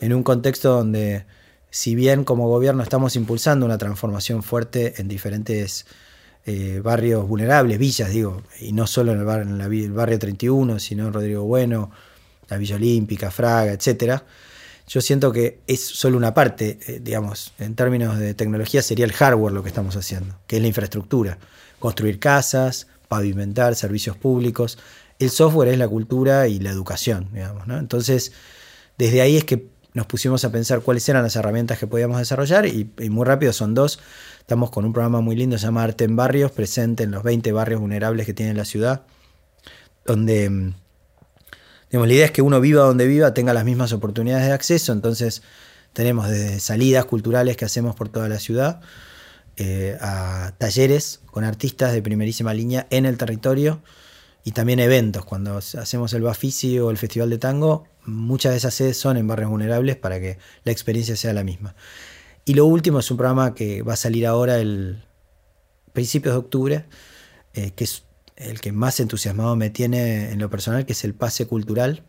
en 0.00 0.14
un 0.14 0.22
contexto 0.22 0.70
donde, 0.70 1.26
si 1.70 1.94
bien 1.94 2.24
como 2.24 2.48
gobierno 2.48 2.82
estamos 2.82 3.16
impulsando 3.16 3.66
una 3.66 3.76
transformación 3.76 4.42
fuerte 4.42 4.94
en 4.98 5.08
diferentes 5.08 5.86
eh, 6.46 6.80
barrios 6.82 7.28
vulnerables, 7.28 7.78
villas, 7.78 8.10
digo, 8.10 8.42
y 8.60 8.72
no 8.72 8.86
solo 8.86 9.12
en 9.12 9.20
el, 9.20 9.28
en 9.28 9.60
el 9.60 9.92
barrio 9.92 10.18
31, 10.18 10.78
sino 10.78 11.08
en 11.08 11.12
Rodrigo 11.12 11.44
Bueno, 11.44 11.90
la 12.48 12.56
Villa 12.56 12.76
Olímpica, 12.76 13.30
Fraga, 13.30 13.72
etcétera. 13.72 14.24
Yo 14.88 15.00
siento 15.00 15.32
que 15.32 15.60
es 15.66 15.84
solo 15.84 16.16
una 16.16 16.32
parte, 16.32 16.78
eh, 16.86 17.00
digamos, 17.02 17.52
en 17.58 17.74
términos 17.74 18.18
de 18.18 18.34
tecnología 18.34 18.82
sería 18.82 19.04
el 19.04 19.12
hardware 19.12 19.52
lo 19.52 19.62
que 19.62 19.68
estamos 19.68 19.96
haciendo, 19.96 20.38
que 20.46 20.56
es 20.56 20.62
la 20.62 20.68
infraestructura. 20.68 21.38
Construir 21.80 22.20
casas, 22.20 22.86
pavimentar 23.08 23.74
servicios 23.74 24.16
públicos. 24.16 24.78
El 25.18 25.30
software 25.30 25.68
es 25.68 25.78
la 25.78 25.88
cultura 25.88 26.46
y 26.46 26.60
la 26.60 26.70
educación, 26.70 27.28
digamos. 27.32 27.66
¿no? 27.66 27.78
Entonces, 27.78 28.32
desde 28.96 29.22
ahí 29.22 29.36
es 29.36 29.44
que 29.44 29.66
nos 29.92 30.06
pusimos 30.06 30.44
a 30.44 30.52
pensar 30.52 30.82
cuáles 30.82 31.08
eran 31.08 31.22
las 31.22 31.34
herramientas 31.34 31.78
que 31.78 31.86
podíamos 31.86 32.18
desarrollar 32.18 32.66
y, 32.66 32.92
y 32.98 33.10
muy 33.10 33.24
rápido 33.24 33.52
son 33.52 33.74
dos. 33.74 33.98
Estamos 34.38 34.70
con 34.70 34.84
un 34.84 34.92
programa 34.92 35.20
muy 35.20 35.34
lindo, 35.34 35.58
se 35.58 35.64
llama 35.64 35.82
Arte 35.82 36.04
en 36.04 36.14
Barrios, 36.14 36.52
presente 36.52 37.02
en 37.02 37.10
los 37.10 37.24
20 37.24 37.50
barrios 37.50 37.80
vulnerables 37.80 38.26
que 38.26 38.34
tiene 38.34 38.54
la 38.54 38.64
ciudad, 38.64 39.02
donde 40.04 40.48
mm, 40.48 40.74
digamos, 41.90 42.08
la 42.08 42.14
idea 42.14 42.26
es 42.26 42.30
que 42.32 42.42
uno 42.42 42.60
viva 42.60 42.82
donde 42.82 43.06
viva, 43.06 43.34
tenga 43.34 43.54
las 43.54 43.64
mismas 43.64 43.92
oportunidades 43.92 44.46
de 44.46 44.52
acceso, 44.52 44.92
entonces 44.92 45.42
tenemos 45.92 46.28
desde 46.28 46.60
salidas 46.60 47.04
culturales 47.06 47.56
que 47.56 47.64
hacemos 47.64 47.94
por 47.94 48.08
toda 48.08 48.28
la 48.28 48.38
ciudad, 48.38 48.80
eh, 49.56 49.96
a 50.00 50.52
talleres 50.58 51.20
con 51.26 51.44
artistas 51.44 51.92
de 51.92 52.02
primerísima 52.02 52.52
línea 52.52 52.86
en 52.90 53.06
el 53.06 53.16
territorio 53.16 53.80
y 54.44 54.52
también 54.52 54.78
eventos. 54.80 55.24
Cuando 55.24 55.56
hacemos 55.56 56.12
el 56.12 56.22
Bafisi 56.22 56.78
o 56.78 56.90
el 56.90 56.98
Festival 56.98 57.30
de 57.30 57.38
Tango, 57.38 57.88
muchas 58.04 58.52
de 58.52 58.58
esas 58.58 58.74
sedes 58.74 58.98
son 58.98 59.16
en 59.16 59.26
barrios 59.26 59.50
vulnerables 59.50 59.96
para 59.96 60.20
que 60.20 60.38
la 60.64 60.72
experiencia 60.72 61.16
sea 61.16 61.32
la 61.32 61.42
misma. 61.42 61.74
Y 62.44 62.54
lo 62.54 62.66
último 62.66 63.00
es 63.00 63.10
un 63.10 63.16
programa 63.16 63.54
que 63.54 63.82
va 63.82 63.94
a 63.94 63.96
salir 63.96 64.26
ahora 64.26 64.58
el 64.58 65.02
principios 65.92 66.34
de 66.34 66.38
octubre, 66.38 66.84
eh, 67.54 67.70
que 67.74 67.84
es 67.84 68.04
el 68.36 68.60
que 68.60 68.72
más 68.72 69.00
entusiasmado 69.00 69.56
me 69.56 69.70
tiene 69.70 70.30
en 70.30 70.38
lo 70.38 70.50
personal, 70.50 70.86
que 70.86 70.92
es 70.92 71.04
el 71.04 71.14
pase 71.14 71.46
cultural. 71.46 72.04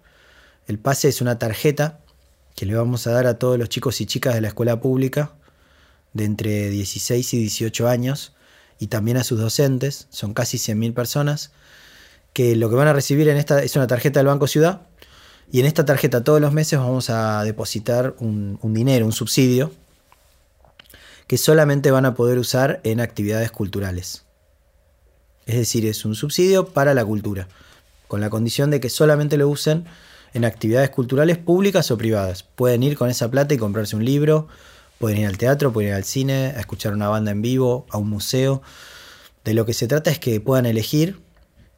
El 0.68 0.78
pase 0.80 1.08
es 1.08 1.22
una 1.22 1.40
tarjeta 1.40 2.00
que 2.56 2.66
le 2.66 2.76
vamos 2.76 3.08
a 3.08 3.12
dar 3.12 3.28
a 3.28 3.40
todos 3.40 3.58
los 3.58 3.70
chicos 3.70 4.02
y 4.02 4.06
chicas 4.06 4.36
de 4.36 4.42
la 4.42 4.50
escuela 4.50 4.82
pública 4.82 5.34
de 6.14 6.26
entre 6.26 6.70
16 6.70 7.34
y 7.34 7.40
18 7.40 7.88
años 7.88 8.34
y 8.80 8.88
también 8.88 9.18
a 9.18 9.24
sus 9.24 9.40
docentes, 9.40 10.08
son 10.10 10.34
casi 10.34 10.58
100.000 10.58 10.94
personas, 10.94 11.52
que 12.34 12.56
lo 12.56 12.70
que 12.70 12.76
van 12.76 12.88
a 12.88 12.94
recibir 12.94 13.28
en 13.30 13.38
esta 13.38 13.64
es 13.64 13.76
una 13.76 13.88
tarjeta 13.88 14.20
del 14.20 14.28
Banco 14.28 14.48
Ciudad 14.48 14.82
y 15.52 15.60
en 15.60 15.66
esta 15.66 15.86
tarjeta 15.86 16.24
todos 16.24 16.42
los 16.42 16.54
meses 16.54 16.78
vamos 16.78 17.10
a 17.10 17.44
depositar 17.44 18.16
un, 18.20 18.60
un 18.62 18.74
dinero, 18.74 19.06
un 19.06 19.14
subsidio, 19.14 19.72
que 21.28 21.38
solamente 21.38 21.92
van 21.92 22.06
a 22.06 22.16
poder 22.16 22.38
usar 22.38 22.80
en 22.84 23.00
actividades 23.00 23.52
culturales. 23.52 24.27
Es 25.48 25.56
decir, 25.56 25.86
es 25.86 26.04
un 26.04 26.14
subsidio 26.14 26.68
para 26.68 26.94
la 26.94 27.06
cultura, 27.06 27.48
con 28.10 28.20
la 28.20 28.30
condición 28.30 28.70
de 28.70 28.82
que 28.82 28.90
solamente 28.90 29.38
lo 29.38 29.48
usen 29.48 29.86
en 30.34 30.44
actividades 30.44 30.90
culturales 30.90 31.38
públicas 31.38 31.90
o 31.90 31.98
privadas. 31.98 32.44
Pueden 32.44 32.84
ir 32.84 32.98
con 32.98 33.10
esa 33.10 33.32
plata 33.32 33.54
y 33.54 33.58
comprarse 33.58 33.96
un 33.96 34.04
libro, 34.04 34.50
pueden 35.00 35.20
ir 35.20 35.26
al 35.26 35.38
teatro, 35.38 35.72
pueden 35.72 35.92
ir 35.92 35.96
al 35.96 36.04
cine, 36.04 36.54
a 36.56 36.60
escuchar 36.60 36.94
una 36.94 37.08
banda 37.08 37.32
en 37.32 37.42
vivo, 37.42 37.86
a 37.92 37.98
un 37.98 38.10
museo. 38.10 38.62
De 39.46 39.54
lo 39.54 39.66
que 39.66 39.74
se 39.74 39.88
trata 39.88 40.12
es 40.12 40.20
que 40.20 40.42
puedan 40.42 40.66
elegir. 40.66 41.22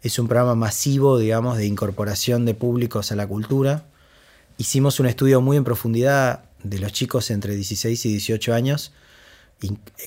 Es 0.02 0.18
un 0.18 0.28
programa 0.28 0.56
masivo, 0.56 1.20
digamos, 1.20 1.58
de 1.58 1.68
incorporación 1.68 2.46
de 2.46 2.56
públicos 2.56 3.12
a 3.12 3.16
la 3.16 3.28
cultura. 3.28 3.86
Hicimos 4.58 5.00
un 5.00 5.06
estudio 5.06 5.42
muy 5.42 5.58
en 5.58 5.64
profundidad 5.64 6.46
de 6.64 6.80
los 6.80 6.92
chicos 6.92 7.30
entre 7.30 7.56
16 7.56 8.04
y 8.04 8.10
18 8.10 8.52
años 8.56 8.94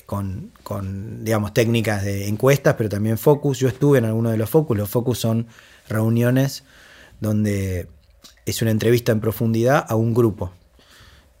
con, 0.05 0.51
con, 0.63 1.23
digamos, 1.23 1.53
técnicas 1.53 2.03
de 2.03 2.27
encuestas, 2.27 2.75
pero 2.77 2.89
también 2.89 3.17
focus. 3.17 3.59
Yo 3.59 3.67
estuve 3.67 3.99
en 3.99 4.05
alguno 4.05 4.29
de 4.31 4.37
los 4.37 4.49
focus. 4.49 4.77
Los 4.77 4.89
focus 4.89 5.19
son 5.19 5.47
reuniones 5.87 6.63
donde 7.19 7.87
es 8.45 8.61
una 8.61 8.71
entrevista 8.71 9.11
en 9.11 9.21
profundidad 9.21 9.85
a 9.87 9.95
un 9.95 10.13
grupo. 10.13 10.51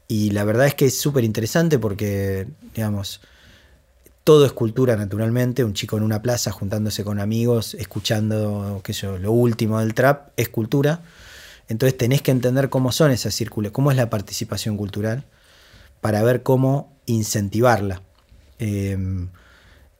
Y 0.07 0.31
la 0.31 0.43
verdad 0.43 0.67
es 0.67 0.75
que 0.75 0.85
es 0.85 0.99
súper 0.99 1.23
interesante 1.23 1.79
porque, 1.79 2.47
digamos, 2.73 3.21
todo 4.23 4.45
es 4.45 4.53
cultura 4.53 4.95
naturalmente. 4.95 5.63
Un 5.63 5.73
chico 5.73 5.97
en 5.97 6.03
una 6.03 6.21
plaza 6.21 6.51
juntándose 6.51 7.03
con 7.03 7.19
amigos, 7.19 7.73
escuchando, 7.73 8.81
qué 8.83 8.93
sé 8.93 9.07
yo, 9.07 9.17
lo 9.17 9.31
último 9.31 9.79
del 9.79 9.93
trap, 9.93 10.29
es 10.37 10.49
cultura. 10.49 11.01
Entonces 11.67 11.97
tenés 11.97 12.21
que 12.21 12.31
entender 12.31 12.69
cómo 12.69 12.91
son 12.91 13.11
esas 13.11 13.33
círculos, 13.33 13.71
cómo 13.71 13.91
es 13.91 13.97
la 13.97 14.09
participación 14.09 14.77
cultural, 14.77 15.23
para 16.01 16.21
ver 16.21 16.43
cómo 16.43 16.92
incentivarla. 17.05 18.01
Em, 18.59 19.29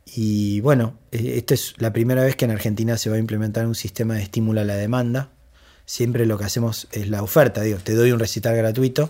y 0.05 0.59
bueno, 0.61 0.97
e, 1.11 1.37
esta 1.37 1.53
es 1.53 1.73
la 1.77 1.93
primera 1.93 2.23
vez 2.23 2.35
que 2.35 2.45
en 2.45 2.51
Argentina 2.51 2.97
se 2.97 3.09
va 3.09 3.15
a 3.15 3.19
implementar 3.19 3.65
un 3.65 3.75
sistema 3.75 4.15
de 4.15 4.23
estímulo 4.23 4.61
a 4.61 4.63
la 4.63 4.75
demanda. 4.75 5.29
Siempre 5.85 6.25
lo 6.25 6.37
que 6.37 6.45
hacemos 6.45 6.87
es 6.91 7.09
la 7.09 7.23
oferta, 7.23 7.61
digo, 7.61 7.79
te 7.79 7.93
doy 7.93 8.11
un 8.11 8.19
recital 8.19 8.55
gratuito. 8.55 9.09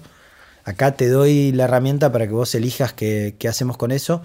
Acá 0.66 0.96
te 0.96 1.10
doy 1.10 1.52
la 1.52 1.66
herramienta 1.66 2.12
para 2.12 2.26
que 2.26 2.34
vos 2.34 2.56
elijas 2.56 2.94
qué, 2.94 3.36
qué 3.38 3.48
hacemos 3.48 3.78
con 3.78 3.92
eso. 3.92 4.22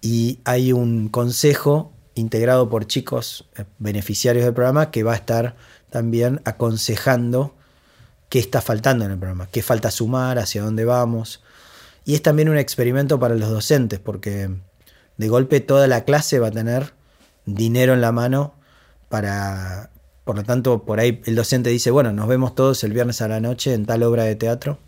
Y 0.00 0.40
hay 0.44 0.72
un 0.72 1.08
consejo 1.08 1.92
integrado 2.14 2.68
por 2.68 2.86
chicos 2.86 3.48
eh, 3.56 3.64
beneficiarios 3.78 4.44
del 4.44 4.54
programa 4.54 4.90
que 4.90 5.02
va 5.02 5.12
a 5.12 5.16
estar 5.16 5.56
también 5.90 6.40
aconsejando 6.44 7.54
qué 8.28 8.38
está 8.38 8.60
faltando 8.60 9.04
en 9.04 9.12
el 9.12 9.18
programa, 9.18 9.46
qué 9.46 9.62
falta 9.62 9.90
sumar, 9.90 10.38
hacia 10.38 10.62
dónde 10.62 10.84
vamos. 10.84 11.42
Y 12.04 12.14
es 12.14 12.22
también 12.22 12.48
un 12.48 12.58
experimento 12.58 13.18
para 13.18 13.34
los 13.34 13.50
docentes, 13.50 14.00
porque 14.00 14.50
de 15.16 15.28
golpe 15.28 15.60
toda 15.60 15.86
la 15.86 16.04
clase 16.04 16.38
va 16.38 16.48
a 16.48 16.52
tener 16.52 16.94
dinero 17.46 17.94
en 17.94 18.00
la 18.00 18.12
mano 18.12 18.54
para... 19.08 19.90
Por 20.24 20.36
lo 20.36 20.44
tanto, 20.44 20.84
por 20.84 21.00
ahí 21.00 21.20
el 21.24 21.34
docente 21.34 21.70
dice, 21.70 21.90
bueno, 21.90 22.12
nos 22.12 22.28
vemos 22.28 22.54
todos 22.54 22.84
el 22.84 22.92
viernes 22.92 23.20
a 23.22 23.28
la 23.28 23.40
noche 23.40 23.74
en 23.74 23.86
tal 23.86 24.04
obra 24.04 24.22
de 24.22 24.36
teatro. 24.36 24.78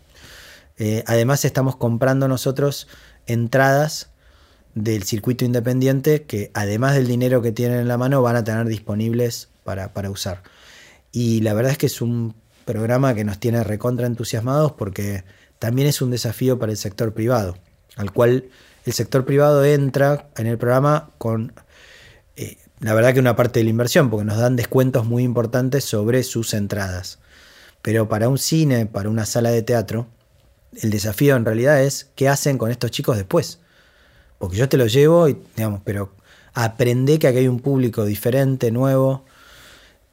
Eh, 0.77 1.03
además 1.07 1.43
estamos 1.43 1.75
comprando 1.75 2.29
nosotros 2.29 2.87
entradas 3.27 4.11
del 4.75 5.03
circuito 5.03 5.43
independiente 5.43 6.23
que 6.23 6.51
además 6.53 6.95
del 6.95 7.07
dinero 7.07 7.41
que 7.41 7.51
tienen 7.51 7.79
en 7.79 7.87
la 7.87 7.97
mano 7.97 8.21
van 8.21 8.37
a 8.37 8.43
tener 8.43 8.65
disponibles 8.67 9.49
para, 9.63 9.93
para 9.93 10.09
usar. 10.09 10.43
Y 11.11 11.41
la 11.41 11.53
verdad 11.53 11.73
es 11.73 11.77
que 11.77 11.85
es 11.87 12.01
un 12.01 12.35
programa 12.65 13.13
que 13.13 13.23
nos 13.23 13.39
tiene 13.39 13.63
recontra 13.63 14.07
entusiasmados 14.07 14.73
porque 14.73 15.23
también 15.59 15.87
es 15.87 16.01
un 16.01 16.11
desafío 16.11 16.59
para 16.59 16.71
el 16.71 16.77
sector 16.77 17.13
privado, 17.13 17.57
al 17.95 18.11
cual 18.11 18.45
el 18.85 18.93
sector 18.93 19.25
privado 19.25 19.63
entra 19.65 20.29
en 20.37 20.47
el 20.47 20.57
programa 20.57 21.09
con, 21.17 21.53
eh, 22.35 22.57
la 22.79 22.93
verdad 22.93 23.13
que 23.13 23.19
una 23.19 23.35
parte 23.35 23.59
de 23.59 23.63
la 23.63 23.69
inversión, 23.71 24.09
porque 24.09 24.25
nos 24.25 24.37
dan 24.37 24.55
descuentos 24.55 25.05
muy 25.05 25.23
importantes 25.23 25.83
sobre 25.85 26.23
sus 26.23 26.53
entradas. 26.53 27.19
Pero 27.81 28.07
para 28.09 28.29
un 28.29 28.37
cine, 28.37 28.85
para 28.85 29.09
una 29.09 29.25
sala 29.25 29.51
de 29.51 29.61
teatro, 29.61 30.07
el 30.81 30.89
desafío 30.89 31.35
en 31.35 31.45
realidad 31.45 31.81
es 31.81 32.11
qué 32.15 32.27
hacen 32.29 32.57
con 32.57 32.71
estos 32.71 32.91
chicos 32.91 33.17
después. 33.17 33.59
Porque 34.37 34.57
yo 34.57 34.67
te 34.69 34.77
los 34.77 34.91
llevo, 34.91 35.29
y, 35.29 35.37
digamos, 35.55 35.81
pero 35.83 36.13
aprende 36.53 37.19
que 37.19 37.27
aquí 37.27 37.39
hay 37.39 37.47
un 37.47 37.59
público 37.59 38.05
diferente, 38.05 38.71
nuevo, 38.71 39.25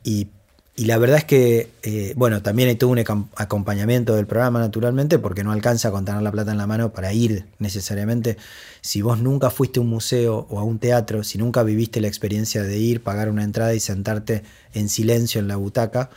y 0.04 0.28
y 0.74 0.86
la 0.86 0.96
verdad 0.96 1.18
es 1.18 1.24
que, 1.24 1.70
eh, 1.82 2.14
bueno, 2.16 2.42
también 2.42 2.76
todo 2.78 2.88
un 2.88 2.98
acompañamiento 2.98 4.16
del 4.16 4.26
programa, 4.26 4.58
naturalmente, 4.58 5.18
porque 5.18 5.44
no 5.44 5.52
alcanza 5.52 5.90
con 5.90 6.06
tener 6.06 6.22
la 6.22 6.32
plata 6.32 6.52
en 6.52 6.56
la 6.56 6.66
mano 6.66 6.94
para 6.94 7.12
ir 7.12 7.44
necesariamente. 7.58 8.38
Si 8.80 9.02
vos 9.02 9.20
nunca 9.20 9.50
fuiste 9.50 9.80
a 9.80 9.82
un 9.82 9.90
museo 9.90 10.46
o 10.48 10.58
a 10.58 10.64
un 10.64 10.78
teatro, 10.78 11.24
si 11.24 11.36
nunca 11.36 11.62
viviste 11.62 12.00
la 12.00 12.08
experiencia 12.08 12.62
de 12.62 12.78
ir, 12.78 13.02
pagar 13.02 13.28
una 13.28 13.44
entrada 13.44 13.74
y 13.74 13.80
sentarte 13.80 14.44
en 14.72 14.88
silencio 14.88 15.40
en 15.42 15.48
la 15.48 15.56
butaca, 15.56 16.08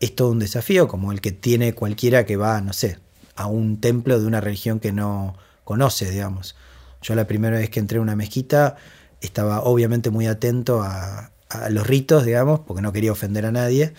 es 0.00 0.14
todo 0.14 0.30
un 0.30 0.38
desafío, 0.38 0.88
como 0.88 1.12
el 1.12 1.20
que 1.20 1.32
tiene 1.32 1.74
cualquiera 1.74 2.24
que 2.24 2.36
va, 2.36 2.62
no 2.62 2.72
sé, 2.72 2.98
a 3.36 3.48
un 3.48 3.80
templo 3.82 4.18
de 4.18 4.26
una 4.26 4.40
religión 4.40 4.80
que 4.80 4.92
no 4.92 5.36
conoce, 5.64 6.10
digamos. 6.10 6.56
Yo 7.02 7.14
la 7.14 7.26
primera 7.26 7.58
vez 7.58 7.68
que 7.68 7.80
entré 7.80 7.98
a 7.98 8.02
una 8.02 8.16
mezquita 8.16 8.76
estaba 9.20 9.62
obviamente 9.62 10.08
muy 10.08 10.26
atento 10.26 10.82
a, 10.82 11.32
a 11.50 11.68
los 11.68 11.86
ritos, 11.86 12.24
digamos, 12.24 12.60
porque 12.60 12.80
no 12.80 12.92
quería 12.92 13.12
ofender 13.12 13.44
a 13.44 13.52
nadie, 13.52 13.92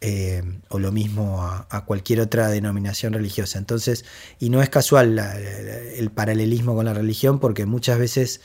eh, 0.00 0.42
o 0.68 0.78
lo 0.78 0.92
mismo 0.92 1.42
a, 1.42 1.84
cualquier 1.86 2.20
otra 2.20 2.48
denominación 2.48 3.14
religiosa. 3.14 3.58
Entonces, 3.58 4.04
y 4.38 4.50
no 4.50 4.62
es 4.62 4.68
casual 4.68 5.18
el 5.18 6.10
paralelismo 6.10 6.74
con 6.74 6.84
la 6.84 6.94
religión, 6.94 7.40
porque 7.40 7.64
muchas 7.64 7.98
veces 7.98 8.42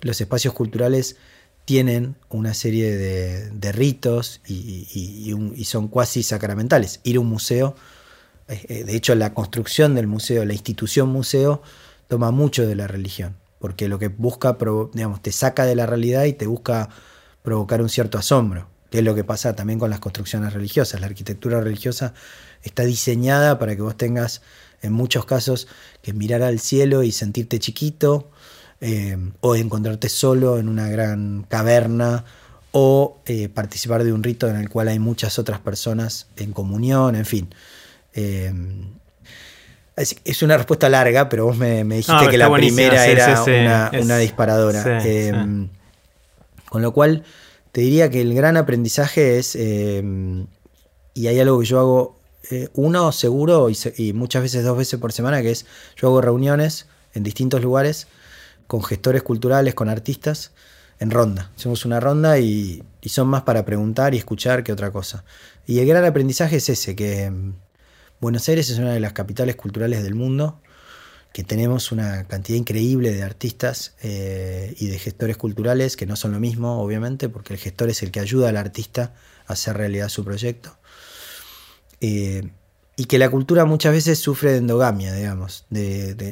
los 0.00 0.20
espacios 0.20 0.54
culturales 0.54 1.16
tienen 1.66 2.14
una 2.30 2.54
serie 2.54 2.96
de, 2.96 3.72
ritos 3.72 4.40
y, 4.46 5.64
son 5.64 5.88
cuasi 5.88 6.22
sacramentales. 6.22 7.00
Ir 7.02 7.16
a 7.16 7.20
un 7.20 7.26
museo, 7.26 7.74
eh, 8.48 8.64
eh, 8.68 8.84
de 8.84 8.96
hecho 8.96 9.14
la 9.16 9.34
construcción 9.34 9.94
del 9.94 10.06
museo, 10.06 10.44
la 10.44 10.52
institución 10.52 11.08
museo, 11.08 11.62
toma 12.08 12.30
mucho 12.30 12.66
de 12.66 12.76
la 12.76 12.86
religión, 12.86 13.36
porque 13.58 13.88
lo 13.88 13.98
que 13.98 14.08
busca, 14.08 14.56
digamos, 14.94 15.20
te 15.20 15.32
saca 15.32 15.66
de 15.66 15.74
la 15.74 15.86
realidad 15.86 16.24
y 16.24 16.32
te 16.32 16.46
busca 16.46 16.88
provocar 17.46 17.80
un 17.80 17.88
cierto 17.88 18.18
asombro, 18.18 18.66
que 18.90 18.98
es 18.98 19.04
lo 19.04 19.14
que 19.14 19.22
pasa 19.22 19.54
también 19.54 19.78
con 19.78 19.88
las 19.88 20.00
construcciones 20.00 20.52
religiosas. 20.52 21.00
La 21.00 21.06
arquitectura 21.06 21.60
religiosa 21.60 22.12
está 22.64 22.82
diseñada 22.82 23.60
para 23.60 23.76
que 23.76 23.82
vos 23.82 23.96
tengas, 23.96 24.42
en 24.82 24.92
muchos 24.92 25.26
casos, 25.26 25.68
que 26.02 26.12
mirar 26.12 26.42
al 26.42 26.58
cielo 26.58 27.04
y 27.04 27.12
sentirte 27.12 27.60
chiquito, 27.60 28.32
eh, 28.80 29.16
o 29.42 29.54
encontrarte 29.54 30.08
solo 30.08 30.58
en 30.58 30.68
una 30.68 30.88
gran 30.88 31.46
caverna, 31.48 32.24
o 32.72 33.20
eh, 33.26 33.48
participar 33.48 34.02
de 34.02 34.12
un 34.12 34.24
rito 34.24 34.48
en 34.48 34.56
el 34.56 34.68
cual 34.68 34.88
hay 34.88 34.98
muchas 34.98 35.38
otras 35.38 35.60
personas 35.60 36.26
en 36.36 36.52
comunión, 36.52 37.14
en 37.14 37.26
fin. 37.26 37.54
Eh, 38.12 38.52
es 39.96 40.42
una 40.42 40.56
respuesta 40.56 40.88
larga, 40.88 41.28
pero 41.28 41.46
vos 41.46 41.56
me, 41.56 41.84
dijiste 41.84 42.28
que 42.28 42.38
la 42.38 42.52
primera 42.52 43.06
era 43.06 43.90
una, 43.92 44.18
disparadora. 44.18 45.00
Con 46.68 46.82
lo 46.82 46.92
cual, 46.92 47.24
te 47.72 47.82
diría 47.82 48.10
que 48.10 48.20
el 48.20 48.34
gran 48.34 48.56
aprendizaje 48.56 49.38
es, 49.38 49.54
em, 49.54 50.46
y 51.14 51.26
hay 51.26 51.40
algo 51.40 51.60
que 51.60 51.66
yo 51.66 51.78
hago, 51.78 52.20
eh, 52.50 52.68
uno 52.74 53.12
seguro 53.12 53.68
y, 53.70 54.12
muchas 54.12 54.42
veces 54.42 54.64
dos 54.64 54.78
veces 54.78 54.98
por 55.00 55.12
semana, 55.12 55.42
que 55.42 55.50
es, 55.50 55.66
yo 55.96 56.08
hago 56.08 56.20
reuniones 56.20 56.86
en 57.14 57.22
distintos 57.22 57.62
lugares 57.62 58.06
con 58.66 58.82
gestores 58.82 59.22
culturales, 59.22 59.74
con 59.74 59.88
artistas, 59.88 60.52
en 60.98 61.10
ronda. 61.10 61.50
Hacemos 61.56 61.84
una 61.84 62.00
ronda 62.00 62.38
y, 62.38 62.82
y 63.02 63.08
son 63.10 63.28
más 63.28 63.42
para 63.42 63.64
preguntar 63.64 64.14
y 64.14 64.18
escuchar 64.18 64.64
que 64.64 64.72
otra 64.72 64.90
cosa. 64.90 65.24
Y 65.66 65.78
el 65.80 65.86
gran 65.86 66.04
aprendizaje 66.04 66.56
es 66.56 66.68
ese, 66.68 66.96
que 66.96 67.24
em, 67.24 67.54
Buenos 68.20 68.48
Aires 68.48 68.70
es 68.70 68.78
una 68.78 68.92
de 68.92 69.00
las 69.00 69.12
capitales 69.12 69.56
culturales 69.56 70.02
del 70.02 70.14
mundo 70.14 70.60
que 71.36 71.44
tenemos 71.44 71.92
una 71.92 72.24
cantidad 72.24 72.56
increíble 72.56 73.12
de 73.12 73.22
artistas 73.22 73.94
eh, 74.02 74.74
y 74.78 74.86
de 74.86 74.98
gestores 74.98 75.36
culturales, 75.36 75.94
que 75.94 76.06
no 76.06 76.16
son 76.16 76.32
lo 76.32 76.40
mismo, 76.40 76.80
obviamente, 76.80 77.28
porque 77.28 77.52
el 77.52 77.60
gestor 77.60 77.90
es 77.90 78.02
el 78.02 78.10
que 78.10 78.20
ayuda 78.20 78.48
al 78.48 78.56
artista 78.56 79.12
a 79.46 79.52
hacer 79.52 79.76
realidad 79.76 80.08
su 80.08 80.24
proyecto. 80.24 80.78
Eh, 82.00 82.48
y 82.96 83.04
que 83.04 83.18
la 83.18 83.28
cultura 83.28 83.66
muchas 83.66 83.92
veces 83.92 84.18
sufre 84.18 84.52
de 84.52 84.56
endogamia, 84.56 85.12
digamos. 85.12 85.66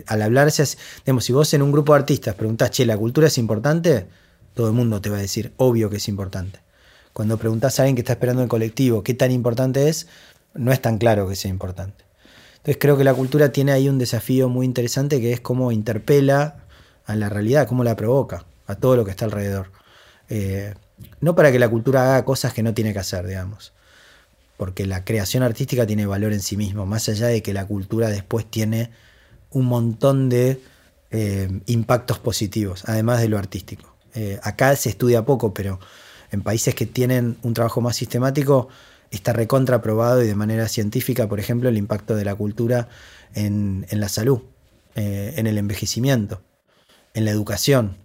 Al 0.06 0.22
hablarse, 0.22 0.64
digamos, 1.04 1.26
si 1.26 1.34
vos 1.34 1.52
en 1.52 1.60
un 1.60 1.70
grupo 1.70 1.92
de 1.92 1.98
artistas 1.98 2.34
preguntás, 2.34 2.70
che, 2.70 2.86
¿la 2.86 2.96
cultura 2.96 3.26
es 3.26 3.36
importante? 3.36 4.06
Todo 4.54 4.68
el 4.68 4.72
mundo 4.72 5.02
te 5.02 5.10
va 5.10 5.18
a 5.18 5.20
decir, 5.20 5.52
obvio 5.58 5.90
que 5.90 5.98
es 5.98 6.08
importante. 6.08 6.60
Cuando 7.12 7.36
preguntás 7.36 7.78
a 7.78 7.82
alguien 7.82 7.96
que 7.96 8.00
está 8.00 8.14
esperando 8.14 8.42
el 8.42 8.48
colectivo 8.48 9.02
qué 9.02 9.12
tan 9.12 9.32
importante 9.32 9.90
es, 9.90 10.06
no 10.54 10.72
es 10.72 10.80
tan 10.80 10.96
claro 10.96 11.28
que 11.28 11.36
sea 11.36 11.50
importante. 11.50 12.06
Entonces 12.64 12.78
creo 12.80 12.96
que 12.96 13.04
la 13.04 13.12
cultura 13.12 13.52
tiene 13.52 13.72
ahí 13.72 13.90
un 13.90 13.98
desafío 13.98 14.48
muy 14.48 14.64
interesante 14.64 15.20
que 15.20 15.34
es 15.34 15.40
cómo 15.40 15.70
interpela 15.70 16.64
a 17.04 17.14
la 17.14 17.28
realidad, 17.28 17.68
cómo 17.68 17.84
la 17.84 17.94
provoca 17.94 18.46
a 18.66 18.74
todo 18.76 18.96
lo 18.96 19.04
que 19.04 19.10
está 19.10 19.26
alrededor. 19.26 19.70
Eh, 20.30 20.72
no 21.20 21.34
para 21.34 21.52
que 21.52 21.58
la 21.58 21.68
cultura 21.68 22.04
haga 22.04 22.24
cosas 22.24 22.54
que 22.54 22.62
no 22.62 22.72
tiene 22.72 22.94
que 22.94 23.00
hacer, 23.00 23.26
digamos, 23.26 23.74
porque 24.56 24.86
la 24.86 25.04
creación 25.04 25.42
artística 25.42 25.86
tiene 25.86 26.06
valor 26.06 26.32
en 26.32 26.40
sí 26.40 26.56
mismo, 26.56 26.86
más 26.86 27.06
allá 27.10 27.26
de 27.26 27.42
que 27.42 27.52
la 27.52 27.66
cultura 27.66 28.08
después 28.08 28.46
tiene 28.50 28.90
un 29.50 29.66
montón 29.66 30.30
de 30.30 30.58
eh, 31.10 31.60
impactos 31.66 32.18
positivos, 32.18 32.84
además 32.86 33.20
de 33.20 33.28
lo 33.28 33.36
artístico. 33.36 33.94
Eh, 34.14 34.40
acá 34.42 34.74
se 34.76 34.88
estudia 34.88 35.26
poco, 35.26 35.52
pero 35.52 35.80
en 36.30 36.40
países 36.40 36.74
que 36.74 36.86
tienen 36.86 37.36
un 37.42 37.52
trabajo 37.52 37.82
más 37.82 37.94
sistemático, 37.96 38.68
está 39.16 39.32
recontra 39.32 39.80
probado 39.80 40.22
y 40.22 40.26
de 40.26 40.34
manera 40.34 40.68
científica, 40.68 41.28
por 41.28 41.40
ejemplo, 41.40 41.68
el 41.68 41.76
impacto 41.76 42.16
de 42.16 42.24
la 42.24 42.34
cultura 42.34 42.88
en, 43.34 43.86
la 43.90 44.08
salud, 44.08 44.40
eh, 44.94 45.34
en 45.36 45.46
el 45.46 45.58
envejecimiento, 45.58 46.42
en 47.14 47.24
la 47.24 47.30
educación. 47.30 47.96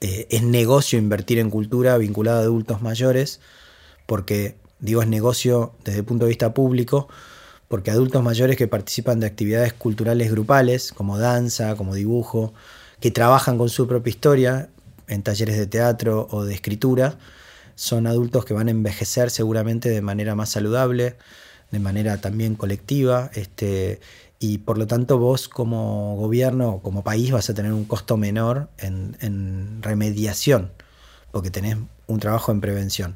Eh, 0.00 0.26
es 0.30 0.42
negocio 0.42 0.98
invertir 0.98 1.38
en 1.38 1.50
cultura 1.50 1.98
vinculada 1.98 2.38
a 2.38 2.42
adultos 2.42 2.82
mayores, 2.82 3.40
porque 4.06 4.56
digo 4.78 5.02
es 5.02 5.08
negocio 5.08 5.74
desde 5.84 6.00
el 6.00 6.04
punto 6.04 6.24
de 6.24 6.30
vista 6.30 6.54
público, 6.54 7.08
porque 7.68 7.90
adultos 7.90 8.22
mayores 8.22 8.56
que 8.56 8.66
participan 8.66 9.20
de 9.20 9.26
actividades 9.26 9.72
culturales 9.72 10.30
grupales, 10.30 10.92
como 10.92 11.18
danza, 11.18 11.74
como 11.76 11.94
dibujo, 11.94 12.54
que 13.00 13.10
trabajan 13.10 13.58
con 13.58 13.68
su 13.68 13.86
propia 13.86 14.10
historia 14.10 14.68
en 15.06 15.22
talleres 15.22 15.58
de 15.58 15.66
teatro 15.66 16.28
o 16.30 16.44
de 16.44 16.54
escritura, 16.54 17.18
son 17.78 18.08
adultos 18.08 18.44
que 18.44 18.54
van 18.54 18.66
a 18.66 18.72
envejecer 18.72 19.30
seguramente 19.30 19.88
de 19.88 20.02
manera 20.02 20.34
más 20.34 20.48
saludable, 20.48 21.14
de 21.70 21.78
manera 21.78 22.20
también 22.20 22.56
colectiva, 22.56 23.30
este, 23.34 24.00
y 24.40 24.58
por 24.58 24.78
lo 24.78 24.88
tanto 24.88 25.18
vos 25.18 25.48
como 25.48 26.16
gobierno 26.16 26.80
como 26.82 27.04
país 27.04 27.30
vas 27.30 27.48
a 27.50 27.54
tener 27.54 27.72
un 27.72 27.84
costo 27.84 28.16
menor 28.16 28.68
en, 28.78 29.80
remediación, 29.80 30.72
porque 31.30 31.52
tenés 31.52 31.76
un 32.08 32.18
trabajo 32.18 32.50
en 32.50 32.60
prevención. 32.60 33.14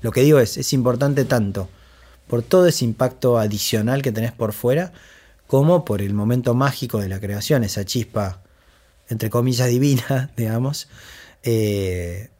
Lo 0.00 0.10
que 0.10 0.22
digo 0.22 0.40
es, 0.40 0.56
es 0.56 0.72
importante 0.72 1.24
tanto 1.24 1.68
por 2.26 2.42
todo 2.42 2.66
ese 2.66 2.84
impacto 2.84 3.38
adicional 3.38 4.02
que 4.02 4.10
tenés 4.10 4.32
por 4.32 4.52
fuera, 4.52 4.92
como 5.46 5.84
por 5.84 6.02
el 6.02 6.14
momento 6.14 6.52
mágico 6.54 6.98
de 6.98 7.08
la 7.08 7.20
creación, 7.20 7.62
esa 7.62 7.84
chispa, 7.84 8.42
entre 9.08 9.30
comillas, 9.30 9.68
divina, 9.68 10.32
digamos, 10.36 10.88
eh, 11.44 12.30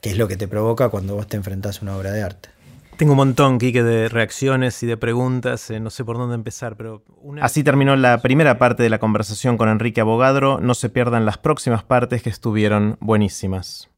que 0.00 0.10
es 0.10 0.18
lo 0.18 0.28
que 0.28 0.36
te 0.36 0.48
provoca 0.48 0.88
cuando 0.88 1.14
vos 1.14 1.26
te 1.26 1.36
enfrentás 1.36 1.80
a 1.80 1.82
una 1.82 1.96
obra 1.96 2.12
de 2.12 2.22
arte. 2.22 2.48
Tengo 2.96 3.12
un 3.12 3.18
montón, 3.18 3.58
Kike, 3.58 3.82
de 3.82 4.08
reacciones 4.08 4.82
y 4.82 4.86
de 4.86 4.96
preguntas, 4.96 5.70
eh, 5.70 5.80
no 5.80 5.90
sé 5.90 6.02
por 6.04 6.16
dónde 6.16 6.34
empezar, 6.34 6.76
pero... 6.76 7.02
Así 7.42 7.62
terminó 7.62 7.94
la 7.94 8.22
primera 8.22 8.56
parte 8.56 8.82
de 8.82 8.88
la 8.88 8.98
conversación 8.98 9.58
con 9.58 9.68
Enrique 9.68 10.00
Abogadro, 10.00 10.60
no 10.60 10.72
se 10.72 10.88
pierdan 10.88 11.26
las 11.26 11.36
próximas 11.36 11.82
partes 11.82 12.22
que 12.22 12.30
estuvieron 12.30 12.96
buenísimas. 13.00 13.90